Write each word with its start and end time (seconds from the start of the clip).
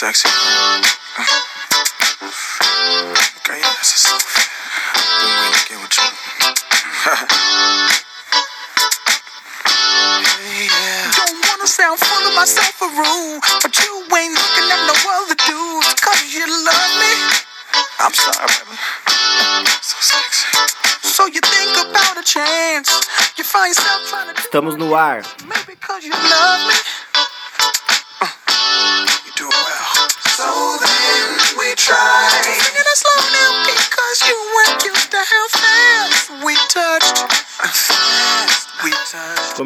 sexy. 0.00 0.32
Okay, 3.44 3.60
that's 3.60 4.00
so 4.00 4.16
Been 4.16 5.28
waiting 5.28 5.60
to 5.60 5.68
get 5.68 5.76
with 5.76 5.92
you. 5.92 6.08
hey, 10.24 10.72
yeah. 10.72 11.04
Don't 11.20 11.36
wanna 11.44 11.68
sound 11.68 12.00
full 12.00 12.24
of 12.24 12.34
myself 12.34 12.80
a 12.80 12.88
rude, 12.96 13.44
but 13.60 13.76
you 13.76 13.92
ain't 14.16 14.32
looking 14.40 14.72
at 14.72 14.80
no 14.88 14.96
other 15.20 15.36
dudes. 15.36 15.92
Cause 16.00 16.32
you 16.32 16.48
love 16.48 16.92
me. 16.96 17.12
I'm 18.00 18.16
sorry, 18.16 18.48
baby. 18.56 18.80
So 19.84 20.00
sexy. 20.00 20.48
So 21.04 21.26
you 21.26 21.44
think 21.44 21.76
about 21.76 22.16
a 22.16 22.24
chance. 22.24 22.88
You 23.36 23.44
find 23.44 23.68
yourself 23.68 24.08
trying 24.08 24.28
to 24.28 24.40
do 24.40 24.48
Estamos 24.48 24.78
no 24.78 24.94
ar. 24.94 25.20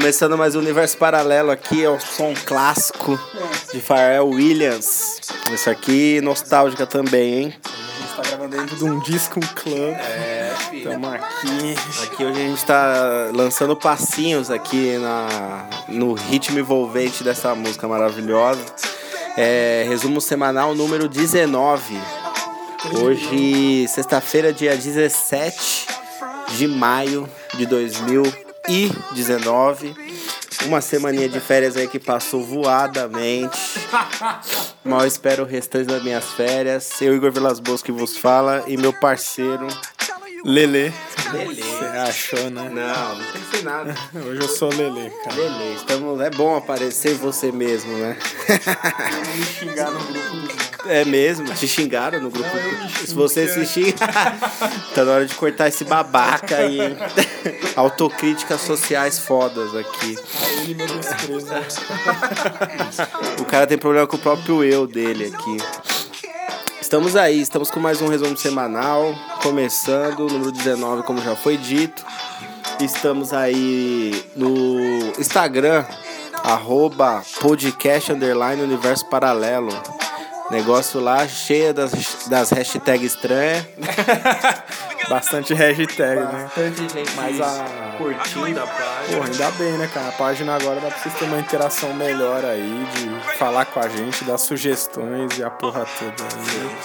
Começando 0.05 0.37
mais 0.37 0.55
um 0.55 0.59
universo 0.59 0.99
paralelo 0.99 1.51
aqui, 1.51 1.83
é 1.83 1.89
o 1.89 1.99
som 1.99 2.35
clássico 2.45 3.19
de 3.73 3.81
Pharrell 3.81 4.29
Williams. 4.29 5.19
Esse 5.51 5.71
aqui 5.71 6.21
nostálgica 6.21 6.87
também, 6.87 7.35
hein? 7.35 7.55
A 7.65 8.03
gente 8.03 8.15
tá 8.15 8.23
gravando 8.23 8.55
dentro 8.55 8.77
de 8.77 8.85
um 8.85 8.99
disco 8.99 9.41
club. 9.55 9.95
É, 9.95 10.53
Tamo 10.83 11.07
aqui. 11.07 11.75
Aqui 12.03 12.23
hoje 12.23 12.39
a 12.39 12.47
gente 12.47 12.65
tá 12.67 13.31
lançando 13.33 13.75
passinhos 13.75 14.51
aqui 14.51 14.99
na, 14.99 15.71
no 15.89 16.13
ritmo 16.13 16.59
envolvente 16.59 17.25
dessa 17.25 17.55
música 17.55 17.89
maravilhosa. 17.89 18.61
É, 19.39 19.87
resumo 19.89 20.21
semanal 20.21 20.75
número 20.75 21.09
19. 21.09 21.99
Hoje, 23.01 23.89
sexta-feira, 23.89 24.53
dia 24.53 24.77
17 24.77 25.87
de 26.59 26.69
maio 26.69 27.27
de 27.55 27.65
2019. 28.67 29.95
Uma 30.67 30.81
semaninha 30.81 31.29
de 31.29 31.41
férias 31.41 31.77
aí 31.77 31.87
que 31.87 31.99
passou 31.99 32.43
voadamente. 32.43 33.59
Mal 34.83 35.07
espero 35.07 35.43
o 35.43 35.47
restante 35.47 35.87
das 35.87 36.03
minhas 36.03 36.25
férias. 36.33 37.01
Eu, 37.03 37.15
Igor 37.15 37.31
Vilas 37.31 37.61
Boas, 37.61 37.83
que 37.83 37.93
vos 37.93 38.17
fala, 38.17 38.65
e 38.67 38.77
meu 38.77 38.93
parceiro. 38.93 39.67
Lele. 40.45 40.93
Lele. 41.33 41.63
Você 41.63 41.85
achou, 41.85 42.51
né? 42.51 42.69
Não, 42.69 43.17
não 43.17 43.33
pensei 43.33 43.63
nada. 43.63 43.95
Hoje 44.15 44.41
eu 44.43 44.49
sou 44.49 44.69
Lele, 44.69 45.11
cara. 45.25 45.37
Beleza, 45.37 45.77
estamos, 45.77 46.21
é 46.21 46.29
bom 46.29 46.55
aparecer 46.55 47.15
você 47.15 47.51
mesmo, 47.51 47.97
né? 47.97 48.15
Me 49.35 49.45
xingar 49.47 49.91
no 49.91 50.01
grupo 50.01 50.87
É 50.87 51.03
mesmo, 51.07 51.47
te 51.55 51.67
xingaram 51.67 52.21
no 52.21 52.29
grupo. 52.29 52.51
Se 53.07 53.15
você 53.15 53.49
se 53.49 53.65
xinga, 53.65 53.95
tá 54.95 55.03
na 55.03 55.13
hora 55.13 55.25
de 55.25 55.35
cortar 55.35 55.69
esse 55.69 55.83
babaca 55.83 56.59
aí, 56.59 56.79
hein? 56.79 56.97
Autocríticas 57.75 58.61
sociais 58.61 59.19
fodas 59.19 59.75
aqui. 59.75 60.19
Ele. 60.69 60.77
O 63.41 63.47
cara 63.47 63.67
tem 63.67 63.79
problema 63.79 64.07
com 64.07 64.17
o 64.17 64.21
próprio 64.21 64.63
eu 64.63 64.87
dele 64.87 65.33
aqui. 65.35 65.94
Estamos 66.95 67.17
aí, 67.17 67.41
estamos 67.41 67.73
com 67.73 67.81
mais 67.81 68.01
um 68.01 68.07
resumo 68.07 68.37
semanal, 68.37 69.13
começando, 69.43 70.29
número 70.29 70.53
19, 70.53 71.03
como 71.03 71.21
já 71.21 71.35
foi 71.35 71.57
dito. 71.57 72.07
Estamos 72.79 73.33
aí 73.33 74.25
no 74.37 74.79
Instagram, 75.19 75.85
arroba 76.45 77.21
podcast 77.41 78.13
underline 78.13 78.63
universo 78.63 79.07
paralelo. 79.07 79.77
Negócio 80.53 81.01
lá 81.01 81.27
cheio 81.27 81.75
das, 81.75 82.29
das 82.29 82.51
hashtags 82.51 83.13
estranhas. 83.13 83.67
Bastante 85.09 85.55
hashtag, 85.55 86.21
né? 86.21 86.43
Bastante 86.45 86.93
gente 86.93 87.13
Mas 87.17 87.41
a- 87.41 87.65
curtindo 87.99 88.61
a 88.61 88.67
página. 88.67 89.17
Porra, 89.17 89.27
ainda 89.27 89.51
bem, 89.53 89.73
né, 89.73 89.91
cara? 89.93 90.09
A 90.09 90.13
página 90.13 90.55
agora 90.57 90.81
dá 90.81 90.89
pra 90.89 90.99
vocês 90.99 91.15
terem 91.15 91.29
uma 91.35 91.41
interação 91.41 91.93
melhor 91.95 92.45
aí, 92.45 92.87
de 92.95 93.37
falar 93.39 93.65
com 93.67 93.81
a 93.81 93.89
gente, 93.89 94.25
dar 94.25 94.39
sugestões 94.39 95.39
e 95.39 95.45
a 95.45 95.51
porra 95.51 95.87
toda 95.99 96.25
aí. 96.25 96.77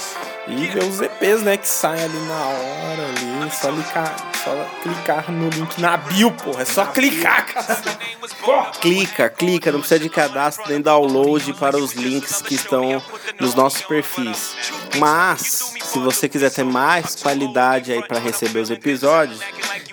E 0.47 0.66
ver 0.68 0.84
os 0.84 1.00
EPs, 1.00 1.41
né, 1.44 1.57
que 1.57 1.68
saem 1.68 2.03
ali 2.03 2.18
na 2.28 2.46
hora 2.46 3.06
ali. 3.07 3.52
Só 3.52 3.72
clicar, 3.72 4.16
só 4.44 4.66
clicar 4.81 5.31
no 5.31 5.50
link 5.50 5.80
na 5.80 5.96
bio, 5.97 6.31
porra. 6.31 6.63
É 6.63 6.66
só 6.66 6.86
clicar, 6.88 7.46
cara. 7.46 7.78
Clica, 8.81 9.30
clica, 9.30 9.72
não 9.72 9.80
precisa 9.80 10.00
de 10.00 10.09
cadastro 10.09 10.63
nem 10.69 10.81
download 10.81 11.53
para 11.53 11.78
os 11.78 11.94
links 11.94 12.41
que 12.41 12.56
estão 12.56 13.01
nos 13.40 13.53
nossos 13.53 13.81
perfis. 13.84 14.56
Mas, 14.97 15.74
se 15.90 15.98
você 15.98 16.30
quiser 16.30 16.52
ter 16.52 16.64
mais 16.64 17.16
qualidade 17.16 17.92
aí 17.92 18.06
para 18.08 18.20
receber 18.20 18.60
os 18.60 18.70
episódios, 18.70 19.40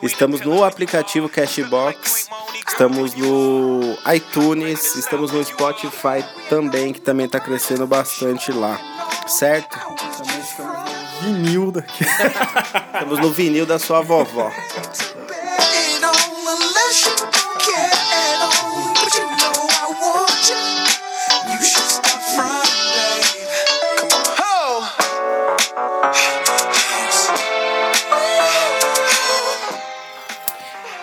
estamos 0.03 0.43
no 0.43 0.62
aplicativo 0.62 1.27
Cashbox, 1.27 2.29
estamos 2.69 3.15
no 3.15 3.97
iTunes, 4.15 4.95
estamos 4.97 5.33
no 5.33 5.43
Spotify 5.43 6.23
também, 6.51 6.93
que 6.93 7.01
também 7.01 7.25
está 7.25 7.41
crescendo 7.41 7.87
bastante 7.87 8.53
lá. 8.53 8.79
Certo? 9.27 9.79
Também 9.79 10.41
estamos 10.41 10.91
no 10.91 11.23
vinil 11.23 11.73
daqui. 11.73 12.05
Estamos 12.05 13.19
no 13.19 13.31
vinil 13.31 13.65
da 13.65 13.79
sua 13.79 14.03
vovó. 14.03 14.53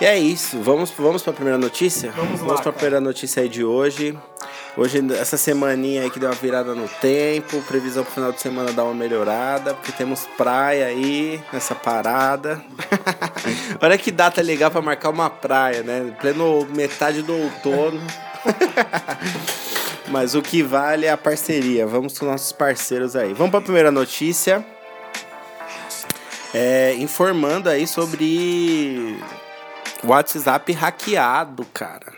E 0.03 0.05
é 0.05 0.19
isso, 0.19 0.59
vamos, 0.59 0.91
vamos 0.91 1.21
para 1.21 1.31
a 1.31 1.33
primeira 1.33 1.57
notícia? 1.57 2.11
Vamos 2.11 2.41
Vamos 2.41 2.59
para 2.59 2.71
a 2.71 2.73
primeira 2.73 2.99
notícia 2.99 3.41
aí 3.41 3.47
de 3.47 3.63
hoje. 3.63 4.19
Hoje, 4.75 4.99
essa 5.17 5.37
semaninha 5.37 6.01
aí 6.01 6.09
que 6.09 6.19
deu 6.19 6.27
uma 6.27 6.35
virada 6.35 6.75
no 6.75 6.89
tempo, 6.89 7.61
previsão 7.61 8.03
pro 8.03 8.11
final 8.11 8.33
de 8.33 8.41
semana 8.41 8.73
dar 8.73 8.83
uma 8.83 8.93
melhorada, 8.93 9.73
porque 9.73 9.93
temos 9.93 10.27
praia 10.37 10.87
aí 10.87 11.41
nessa 11.53 11.73
parada. 11.73 12.61
Olha 13.81 13.97
que 13.97 14.11
data 14.11 14.41
legal 14.41 14.69
para 14.69 14.81
marcar 14.81 15.09
uma 15.09 15.29
praia, 15.29 15.83
né? 15.83 16.13
Pleno 16.19 16.67
metade 16.75 17.21
do 17.21 17.33
outono. 17.33 18.01
Mas 20.11 20.35
o 20.35 20.41
que 20.41 20.61
vale 20.61 21.05
é 21.05 21.11
a 21.11 21.17
parceria. 21.17 21.87
Vamos 21.87 22.19
com 22.19 22.25
nossos 22.25 22.51
parceiros 22.51 23.15
aí. 23.15 23.33
Vamos 23.33 23.51
para 23.51 23.59
a 23.59 23.63
primeira 23.63 23.89
notícia. 23.89 24.65
É, 26.53 26.93
informando 26.95 27.69
aí 27.69 27.87
sobre 27.87 29.17
WhatsApp 30.05 30.71
hackeado, 30.73 31.65
cara. 31.73 32.13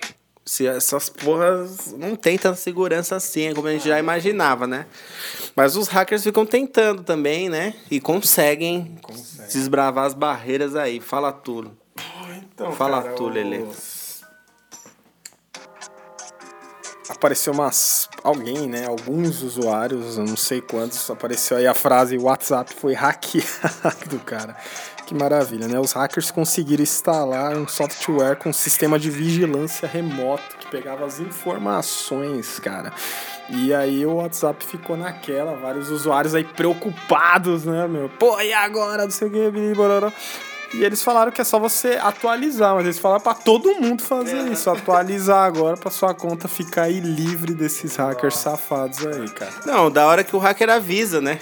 Se 0.46 0.68
essas 0.68 1.10
porras 1.10 1.92
não 1.98 2.16
tem 2.16 2.38
tanta 2.38 2.56
segurança 2.56 3.16
assim, 3.16 3.52
como 3.56 3.68
a 3.68 3.72
gente 3.72 3.88
já 3.88 3.98
imaginava, 3.98 4.68
né? 4.68 4.86
Mas 5.56 5.76
os 5.76 5.88
hackers 5.88 6.24
ficam 6.24 6.46
tentando 6.46 7.04
também, 7.04 7.50
né? 7.50 7.74
E 7.90 8.00
conseguem 8.00 9.00
desbravar 9.52 10.06
as 10.06 10.14
barreiras 10.14 10.76
aí. 10.76 11.00
Fala 11.00 11.32
tudo. 11.32 11.76
Então, 12.54 12.72
Fala 12.74 13.02
tu, 13.14 13.28
Lelê. 13.28 13.64
os- 13.64 14.24
Apareceu 17.10 17.54
umas. 17.54 18.10
Alguém, 18.24 18.68
né? 18.68 18.88
Alguns 18.88 19.42
usuários, 19.44 20.18
eu 20.18 20.26
não 20.26 20.36
sei 20.36 20.60
quantos, 20.62 21.08
apareceu 21.10 21.58
aí 21.58 21.68
a 21.68 21.74
frase 21.76 22.18
WhatsApp 22.18 22.74
foi 22.74 22.94
hackeado, 22.94 24.20
cara. 24.26 24.56
Que 25.06 25.14
maravilha, 25.14 25.68
né? 25.68 25.80
Os 25.80 25.92
hackers 25.92 26.32
conseguiram 26.32 26.82
instalar 26.82 27.56
um 27.56 27.68
software 27.68 28.36
com 28.38 28.52
sistema 28.52 28.98
de 28.98 29.12
vigilância 29.12 29.88
remoto 29.88 30.58
que 30.58 30.68
pegava 30.68 31.06
as 31.06 31.20
informações, 31.20 32.58
cara. 32.58 32.92
E 33.50 33.72
aí 33.72 34.04
o 34.04 34.16
WhatsApp 34.16 34.66
ficou 34.66 34.98
naquela, 34.98 35.56
vários 35.56 35.92
usuários 35.92 36.34
aí 36.34 36.44
preocupados, 36.44 37.66
né, 37.66 37.88
meu? 37.88 38.10
Pô, 38.10 38.42
e 38.42 38.52
agora? 38.52 39.04
Não 39.04 39.12
sei 39.12 39.28
o 39.28 39.32
que, 39.32 39.52
e 40.76 40.84
eles 40.84 41.02
falaram 41.02 41.32
que 41.32 41.42
é 41.42 41.44
só 41.44 41.58
você 41.58 41.98
atualizar, 42.02 42.76
mas 42.76 42.84
eles 42.84 43.00
falaram 43.00 43.22
pra 43.22 43.34
todo 43.34 43.74
mundo 43.76 44.04
fazer 44.04 44.52
isso, 44.52 44.70
atualizar 44.70 45.46
agora 45.46 45.78
pra 45.78 45.90
sua 45.90 46.14
conta 46.14 46.48
ficar 46.48 46.84
aí 46.84 47.00
livre 47.00 47.54
desses 47.54 47.96
hackers 47.96 48.38
safados 48.38 49.06
aí, 49.06 49.30
cara. 49.30 49.52
Não, 49.66 49.90
da 49.90 50.06
hora 50.06 50.24
que 50.24 50.36
o 50.36 50.40
hacker 50.40 50.70
avisa, 50.70 51.22
né? 51.22 51.40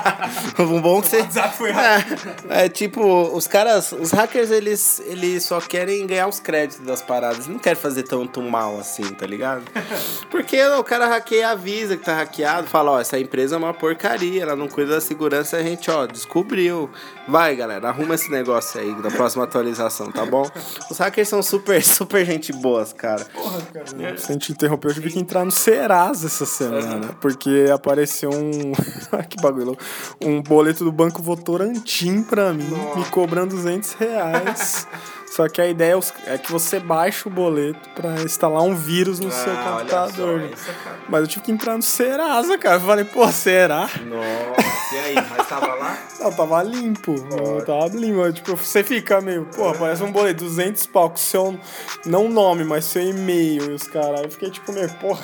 um 0.58 0.80
bom 0.80 1.02
que 1.02 1.08
você. 1.08 1.24
foi 1.56 1.70
É, 1.70 2.64
é, 2.64 2.68
tipo, 2.68 3.02
os 3.34 3.46
caras, 3.46 3.92
os 3.92 4.12
hackers, 4.12 4.50
eles, 4.50 5.02
eles 5.06 5.44
só 5.44 5.60
querem 5.60 6.06
ganhar 6.06 6.26
os 6.26 6.40
créditos 6.40 6.86
das 6.86 7.02
paradas. 7.02 7.38
Eles 7.38 7.48
não 7.48 7.58
querem 7.58 7.80
fazer 7.80 8.04
tanto 8.04 8.40
mal 8.42 8.78
assim, 8.78 9.04
tá 9.14 9.26
ligado? 9.26 9.62
Porque 10.30 10.62
o 10.62 10.84
cara 10.84 11.06
hackeia, 11.06 11.50
avisa 11.50 11.96
que 11.96 12.04
tá 12.04 12.14
hackeado, 12.14 12.66
fala, 12.66 12.92
ó, 12.92 13.00
essa 13.00 13.18
empresa 13.18 13.56
é 13.56 13.58
uma 13.58 13.74
porcaria, 13.74 14.42
ela 14.42 14.56
não 14.56 14.68
cuida 14.68 14.94
da 14.94 15.00
segurança, 15.00 15.56
a 15.56 15.62
gente, 15.62 15.90
ó, 15.90 16.06
descobriu. 16.06 16.90
Vai, 17.28 17.54
galera, 17.54 17.88
arruma 17.88 18.14
esse 18.14 18.30
negócio 18.30 18.69
iOS 18.70 18.76
aí, 18.76 18.94
da 19.02 19.10
próxima 19.10 19.44
atualização, 19.44 20.10
tá 20.10 20.24
bom? 20.24 20.48
Os 20.90 20.98
hackers 20.98 21.28
são 21.28 21.42
super, 21.42 21.82
super 21.82 22.24
gente 22.24 22.52
boas, 22.52 22.92
cara. 22.92 23.24
Porra, 23.24 23.60
cara. 23.72 24.18
Se 24.18 24.30
a 24.30 24.32
gente 24.32 24.52
interrompeu, 24.52 24.90
eu 24.90 24.94
tive 24.94 25.10
que 25.10 25.18
entrar 25.18 25.44
no 25.44 25.50
Serasa 25.50 26.26
essa 26.26 26.46
semana. 26.46 27.16
Porque 27.20 27.66
apareceu 27.72 28.30
um. 28.30 28.72
que 29.28 29.40
bagulho. 29.40 29.76
Um 30.20 30.42
boleto 30.42 30.84
do 30.84 30.92
Banco 30.92 31.22
Votorantim 31.22 32.22
pra 32.22 32.52
mim, 32.52 32.70
me 32.96 33.04
cobrando 33.06 33.54
200 33.56 33.92
reais. 33.94 34.86
Só 35.30 35.48
que 35.48 35.60
a 35.60 35.66
ideia 35.68 35.96
é 36.26 36.36
que 36.38 36.50
você 36.50 36.80
baixa 36.80 37.28
o 37.28 37.32
boleto 37.32 37.88
pra 37.94 38.14
instalar 38.22 38.62
um 38.62 38.74
vírus 38.74 39.20
no 39.20 39.30
seu 39.30 39.52
Ah, 39.52 39.76
olha 39.76 39.78
computador. 39.78 40.40
só, 40.40 40.46
isso, 40.54 40.78
cara. 40.84 40.98
Mas 41.08 41.20
eu 41.22 41.26
tive 41.28 41.44
que 41.44 41.52
entrar 41.52 41.76
no 41.76 41.82
Serasa, 41.82 42.58
cara. 42.58 42.76
Eu 42.76 42.80
falei, 42.80 43.04
pô, 43.04 43.26
será? 43.28 43.82
Nossa, 44.04 44.94
e 44.94 44.98
aí? 44.98 45.14
Mas 45.14 45.48
tava 45.48 45.74
lá? 45.74 45.96
Não, 46.20 46.32
tava 46.32 46.62
limpo. 46.64 47.14
Não, 47.30 47.64
tava 47.64 47.86
limpo. 47.96 48.32
Tipo, 48.32 48.56
você 48.56 48.82
fica 48.82 49.20
meio, 49.20 49.46
pô, 49.54 49.72
parece 49.72 50.02
um 50.02 50.10
boleto, 50.12 50.44
200 50.44 50.84
pau 50.86 51.08
com 51.10 51.16
seu, 51.16 51.58
não 52.04 52.28
nome, 52.28 52.62
mas 52.64 52.84
seu 52.84 53.02
e-mail 53.02 53.70
e 53.70 53.74
os 53.74 53.84
caras. 53.84 54.22
Eu 54.24 54.30
fiquei 54.30 54.50
tipo 54.50 54.72
meio, 54.72 54.90
porra, 54.94 55.22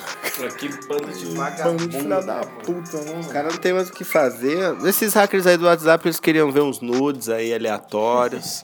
Que 0.56 0.68
bando 0.86 1.12
de 1.12 1.26
bando 1.34 1.88
de 1.88 1.98
filha 1.98 2.22
da 2.22 2.40
puta, 2.64 2.98
né? 3.02 3.18
Os 3.20 3.26
caras 3.26 3.52
não 3.54 3.60
tem 3.60 3.72
mais 3.74 3.88
o 3.90 3.92
que 3.92 4.04
fazer. 4.04 4.74
Esses 4.86 5.12
hackers 5.14 5.46
aí 5.46 5.56
do 5.58 5.66
WhatsApp, 5.66 6.06
eles 6.06 6.20
queriam 6.20 6.50
ver 6.52 6.60
uns 6.62 6.80
nudes 6.80 7.28
aí 7.28 7.52
aleatórios. 7.52 8.62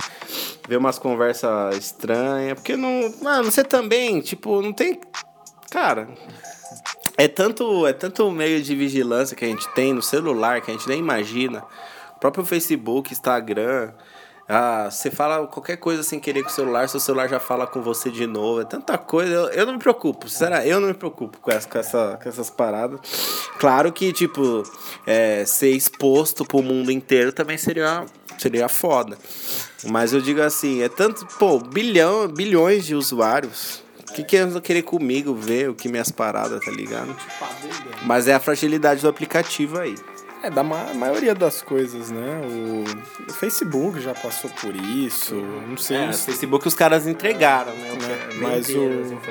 Ver 0.68 0.76
umas 0.76 0.98
conversas 0.98 1.76
estranhas. 1.76 2.54
Porque 2.54 2.76
não. 2.76 3.12
Mano, 3.22 3.50
você 3.50 3.64
também, 3.64 4.20
tipo, 4.20 4.60
não 4.62 4.72
tem. 4.72 5.00
Cara. 5.70 6.08
É 7.16 7.28
tanto, 7.28 7.86
é 7.86 7.92
tanto 7.92 8.30
meio 8.30 8.62
de 8.62 8.74
vigilância 8.74 9.36
que 9.36 9.44
a 9.44 9.48
gente 9.48 9.68
tem 9.74 9.92
no 9.92 10.02
celular 10.02 10.60
que 10.62 10.70
a 10.70 10.74
gente 10.74 10.88
nem 10.88 10.98
imagina. 10.98 11.62
O 12.16 12.20
próprio 12.20 12.44
Facebook, 12.44 13.12
Instagram. 13.12 13.92
Ah, 14.48 14.90
você 14.90 15.10
fala 15.10 15.46
qualquer 15.46 15.76
coisa 15.76 16.02
sem 16.02 16.18
querer 16.18 16.42
com 16.42 16.48
o 16.48 16.52
celular, 16.52 16.88
seu 16.88 16.98
celular 17.00 17.28
já 17.28 17.38
fala 17.38 17.66
com 17.66 17.80
você 17.80 18.10
de 18.10 18.26
novo. 18.26 18.60
É 18.60 18.64
tanta 18.64 18.98
coisa. 18.98 19.32
Eu, 19.32 19.48
eu 19.48 19.66
não 19.66 19.74
me 19.74 19.78
preocupo, 19.78 20.28
será? 20.28 20.66
Eu 20.66 20.80
não 20.80 20.88
me 20.88 20.94
preocupo 20.94 21.38
com, 21.38 21.50
essa, 21.50 21.68
com, 21.68 21.78
essa, 21.78 22.18
com 22.22 22.28
essas 22.28 22.50
paradas. 22.50 23.00
Claro 23.58 23.92
que, 23.92 24.12
tipo, 24.12 24.62
é, 25.06 25.44
ser 25.46 25.70
exposto 25.70 26.44
pro 26.44 26.62
mundo 26.62 26.90
inteiro 26.90 27.32
também 27.32 27.56
seria, 27.56 28.04
seria 28.38 28.68
foda. 28.68 29.18
Mas 29.84 30.12
eu 30.12 30.20
digo 30.20 30.40
assim, 30.40 30.82
é 30.82 30.88
tanto, 30.88 31.26
pô, 31.38 31.58
bilhão, 31.58 32.28
bilhões 32.28 32.84
de 32.84 32.94
usuários. 32.94 33.82
O 34.08 34.14
que, 34.14 34.22
que 34.22 34.36
eles 34.36 34.52
vão 34.52 34.60
querer 34.60 34.82
comigo 34.82 35.34
ver 35.34 35.70
o 35.70 35.74
que 35.74 35.88
minhas 35.88 36.12
paradas, 36.12 36.62
tá 36.62 36.70
ligado? 36.70 37.16
Mas 38.04 38.28
é 38.28 38.34
a 38.34 38.40
fragilidade 38.40 39.00
do 39.00 39.08
aplicativo 39.08 39.78
aí. 39.78 39.94
É, 40.42 40.50
da 40.50 40.62
ma 40.64 40.92
maioria 40.94 41.34
das 41.34 41.62
coisas, 41.62 42.10
né? 42.10 42.40
O, 42.44 43.30
o 43.30 43.32
Facebook 43.34 44.00
já 44.00 44.12
passou 44.12 44.50
por 44.50 44.74
isso. 44.74 45.34
Não 45.36 45.76
sei. 45.76 45.96
É, 45.98 46.12
se- 46.12 46.24
Facebook 46.26 46.66
os 46.66 46.74
caras 46.74 47.06
entregaram, 47.06 47.72
né? 47.74 47.92
Né, 47.92 48.28
Mas 48.40 48.68
o... 48.70 48.78
o-. 48.80 49.22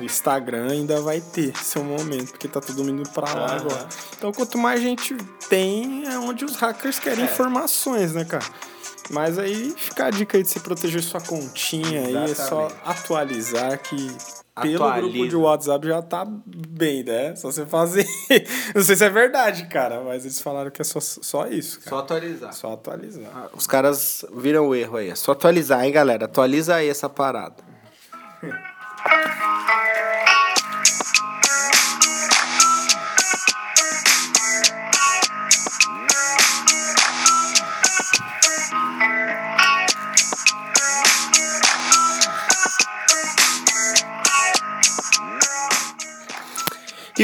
O 0.00 0.04
Instagram 0.04 0.70
ainda 0.70 1.00
vai 1.00 1.20
ter 1.20 1.56
seu 1.58 1.82
momento, 1.82 2.30
porque 2.30 2.46
tá 2.48 2.60
todo 2.60 2.84
mundo 2.84 3.08
pra 3.10 3.32
lá 3.34 3.46
Aham. 3.46 3.56
agora. 3.56 3.88
Então, 4.16 4.32
quanto 4.32 4.56
mais 4.58 4.80
gente 4.80 5.16
tem, 5.48 6.04
é 6.06 6.18
onde 6.18 6.44
os 6.44 6.56
hackers 6.56 6.98
querem 6.98 7.24
informações, 7.24 8.12
né, 8.12 8.24
cara? 8.24 8.44
Mas 9.10 9.38
aí 9.38 9.74
fica 9.76 10.06
a 10.06 10.10
dica 10.10 10.36
aí 10.38 10.42
de 10.42 10.48
você 10.48 10.60
proteger 10.60 11.02
sua 11.02 11.20
continha 11.20 12.06
aí, 12.06 12.16
é 12.30 12.34
só 12.34 12.66
Exatamente. 12.66 12.74
atualizar 12.84 13.78
que 13.82 14.16
pelo 14.62 14.84
Atualiza. 14.84 15.08
grupo 15.12 15.28
de 15.28 15.36
WhatsApp 15.36 15.86
já 15.88 16.00
tá 16.02 16.24
bem, 16.46 17.02
né? 17.02 17.34
Só 17.34 17.50
você 17.50 17.66
fazer. 17.66 18.06
Não 18.74 18.82
sei 18.82 18.94
se 18.94 19.04
é 19.04 19.08
verdade, 19.10 19.66
cara, 19.66 20.00
mas 20.02 20.24
eles 20.24 20.40
falaram 20.40 20.70
que 20.70 20.80
é 20.80 20.84
só, 20.84 21.00
só 21.00 21.46
isso, 21.48 21.80
Só 21.82 21.90
cara. 21.90 22.02
atualizar. 22.02 22.52
Só 22.52 22.72
atualizar. 22.72 23.50
Os 23.52 23.66
caras 23.66 24.24
viram 24.36 24.68
o 24.68 24.74
erro 24.74 24.96
aí. 24.98 25.10
É 25.10 25.14
só 25.16 25.32
atualizar, 25.32 25.84
hein, 25.84 25.90
galera? 25.92 26.26
Atualiza 26.26 26.76
aí 26.76 26.88
essa 26.88 27.08
parada. 27.08 27.56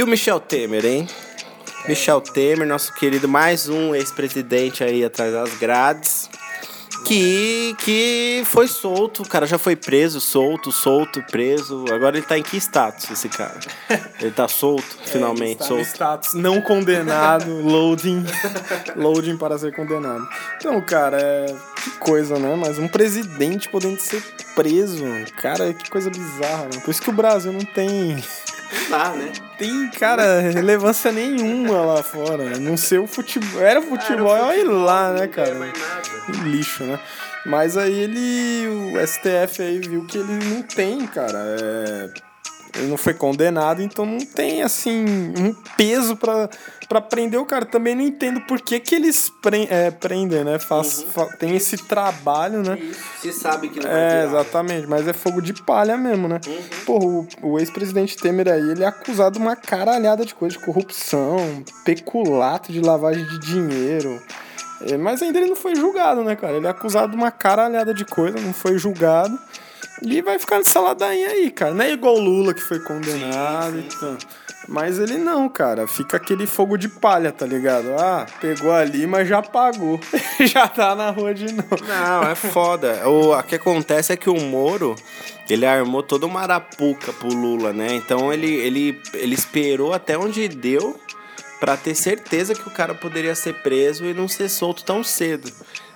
E 0.00 0.02
o 0.02 0.06
Michel 0.06 0.40
Temer, 0.40 0.86
hein? 0.86 1.06
Michel 1.86 2.22
Temer, 2.22 2.66
nosso 2.66 2.90
querido, 2.94 3.28
mais 3.28 3.68
um 3.68 3.94
ex-presidente 3.94 4.82
aí 4.82 5.04
atrás 5.04 5.30
das 5.30 5.52
grades. 5.58 6.30
Que, 7.04 7.76
que 7.78 8.42
foi 8.46 8.66
solto, 8.66 9.22
o 9.22 9.28
cara 9.28 9.46
já 9.46 9.58
foi 9.58 9.76
preso, 9.76 10.18
solto, 10.18 10.72
solto, 10.72 11.22
preso. 11.30 11.84
Agora 11.92 12.16
ele 12.16 12.24
tá 12.24 12.38
em 12.38 12.42
que 12.42 12.56
status, 12.56 13.10
esse 13.10 13.28
cara? 13.28 13.60
Ele 14.18 14.30
tá 14.30 14.48
solto, 14.48 14.86
finalmente, 15.04 15.60
Está 15.60 15.64
no 15.64 15.68
solto. 15.68 15.84
status 15.84 16.32
não 16.32 16.62
condenado, 16.62 17.50
loading, 17.60 18.24
loading 18.96 19.36
para 19.36 19.58
ser 19.58 19.74
condenado. 19.76 20.26
Então, 20.56 20.80
cara, 20.80 21.20
é, 21.20 21.46
que 21.84 21.90
coisa, 21.98 22.38
né? 22.38 22.56
Mas 22.56 22.78
um 22.78 22.88
presidente 22.88 23.68
podendo 23.68 24.00
ser 24.00 24.22
preso, 24.54 25.04
cara, 25.36 25.74
que 25.74 25.90
coisa 25.90 26.08
bizarra, 26.08 26.64
né? 26.64 26.80
Por 26.82 26.90
isso 26.90 27.02
que 27.02 27.10
o 27.10 27.14
Brasil 27.14 27.52
não 27.52 27.60
tem, 27.60 28.22
Tá, 28.88 29.10
né? 29.10 29.32
tem, 29.60 29.90
cara, 29.90 30.40
relevância 30.40 31.12
nenhuma 31.12 31.82
lá 31.82 32.02
fora. 32.02 32.58
Não 32.58 32.76
ser 32.76 32.98
o 32.98 33.06
futebol, 33.06 33.60
era 33.60 33.78
o 33.78 33.82
futebol, 33.82 34.28
olha 34.28 34.70
lá, 34.70 35.12
né, 35.12 35.28
cara? 35.28 35.54
Um 35.54 36.42
lixo, 36.44 36.84
né? 36.84 36.98
Mas 37.44 37.76
aí 37.76 37.92
ele, 37.92 38.68
o 38.68 39.06
STF 39.06 39.62
aí 39.62 39.78
viu 39.78 40.04
que 40.06 40.18
ele 40.18 40.32
não 40.44 40.62
tem, 40.62 41.06
cara, 41.06 41.38
é, 41.38 42.10
ele 42.74 42.86
não 42.88 42.96
foi 42.96 43.14
condenado, 43.14 43.82
então 43.82 44.04
não 44.06 44.18
tem, 44.20 44.62
assim, 44.62 45.04
um 45.38 45.54
peso 45.76 46.16
pra, 46.16 46.48
pra 46.88 47.00
prender 47.00 47.38
o 47.40 47.44
cara. 47.44 47.64
Também 47.64 47.94
não 47.94 48.02
entendo 48.02 48.40
por 48.42 48.60
que 48.60 48.78
que 48.80 48.94
eles 48.94 49.30
pre, 49.42 49.66
é, 49.70 49.90
prendem, 49.90 50.44
né? 50.44 50.58
Faz, 50.58 51.02
fa- 51.02 51.26
tem 51.38 51.56
esse 51.56 51.76
trabalho, 51.76 52.62
né? 52.62 52.78
Se 53.20 53.32
sabe 53.32 53.68
que 53.68 53.80
não 53.80 53.90
É, 53.90 54.24
exatamente, 54.24 54.86
mas 54.86 55.06
é 55.08 55.12
fogo 55.12 55.40
de 55.42 55.52
palha 55.62 55.96
mesmo, 55.96 56.28
né? 56.28 56.40
Porra, 56.86 57.04
o, 57.04 57.26
o 57.42 57.58
ex-presidente 57.58 58.16
Temer 58.16 58.48
aí, 58.48 58.70
ele 58.70 58.82
é 58.84 58.86
acusado 58.86 59.38
de 59.38 59.42
uma 59.44 59.56
caralhada 59.56 60.24
de 60.24 60.34
coisa, 60.34 60.56
de 60.56 60.64
corrupção, 60.64 61.62
peculato 61.84 62.72
de 62.72 62.80
lavagem 62.80 63.24
de 63.26 63.38
dinheiro. 63.40 64.20
É, 64.82 64.96
mas 64.96 65.20
ainda 65.22 65.38
ele 65.38 65.48
não 65.48 65.56
foi 65.56 65.74
julgado, 65.76 66.24
né, 66.24 66.34
cara? 66.34 66.54
Ele 66.56 66.66
é 66.66 66.70
acusado 66.70 67.10
de 67.10 67.16
uma 67.16 67.30
caralhada 67.30 67.92
de 67.92 68.04
coisa, 68.04 68.38
não 68.40 68.52
foi 68.54 68.78
julgado. 68.78 69.38
E 70.02 70.22
vai 70.22 70.38
ficar 70.38 70.58
nessa 70.58 70.80
ladainha 70.80 71.28
aí, 71.28 71.50
cara. 71.50 71.74
Não 71.74 71.84
é 71.84 71.92
igual 71.92 72.14
o 72.14 72.20
Lula 72.20 72.54
que 72.54 72.60
foi 72.60 72.80
condenado 72.80 73.78
e 73.78 73.82
tal. 73.82 74.16
Mas 74.68 74.98
ele 74.98 75.18
não, 75.18 75.48
cara. 75.48 75.86
Fica 75.86 76.16
aquele 76.16 76.46
fogo 76.46 76.76
de 76.76 76.88
palha, 76.88 77.32
tá 77.32 77.44
ligado? 77.44 77.88
Ah, 77.98 78.26
pegou 78.40 78.72
ali, 78.72 79.06
mas 79.06 79.28
já 79.28 79.42
pagou. 79.42 80.00
já 80.40 80.68
tá 80.68 80.94
na 80.94 81.10
rua 81.10 81.34
de 81.34 81.52
novo. 81.52 81.76
Não, 81.86 82.22
é 82.30 82.34
foda. 82.34 83.08
O, 83.08 83.42
que 83.42 83.56
acontece 83.56 84.12
é 84.12 84.16
que 84.16 84.30
o 84.30 84.40
Moro, 84.40 84.94
ele 85.48 85.66
armou 85.66 86.02
toda 86.02 86.26
uma 86.26 86.40
arapuca 86.40 87.12
pro 87.12 87.28
Lula, 87.28 87.72
né? 87.72 87.94
Então 87.94 88.32
ele, 88.32 88.52
ele, 88.52 89.02
ele 89.14 89.34
esperou 89.34 89.92
até 89.92 90.16
onde 90.16 90.48
deu 90.48 90.98
pra 91.58 91.76
ter 91.76 91.94
certeza 91.94 92.54
que 92.54 92.66
o 92.66 92.70
cara 92.70 92.94
poderia 92.94 93.34
ser 93.34 93.54
preso 93.54 94.06
e 94.06 94.14
não 94.14 94.26
ser 94.26 94.48
solto 94.48 94.82
tão 94.82 95.04
cedo. 95.04 95.52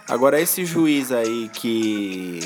Agora, 0.08 0.38
esse 0.38 0.66
juiz 0.66 1.11
aí 1.11 1.49
que, 1.49 2.40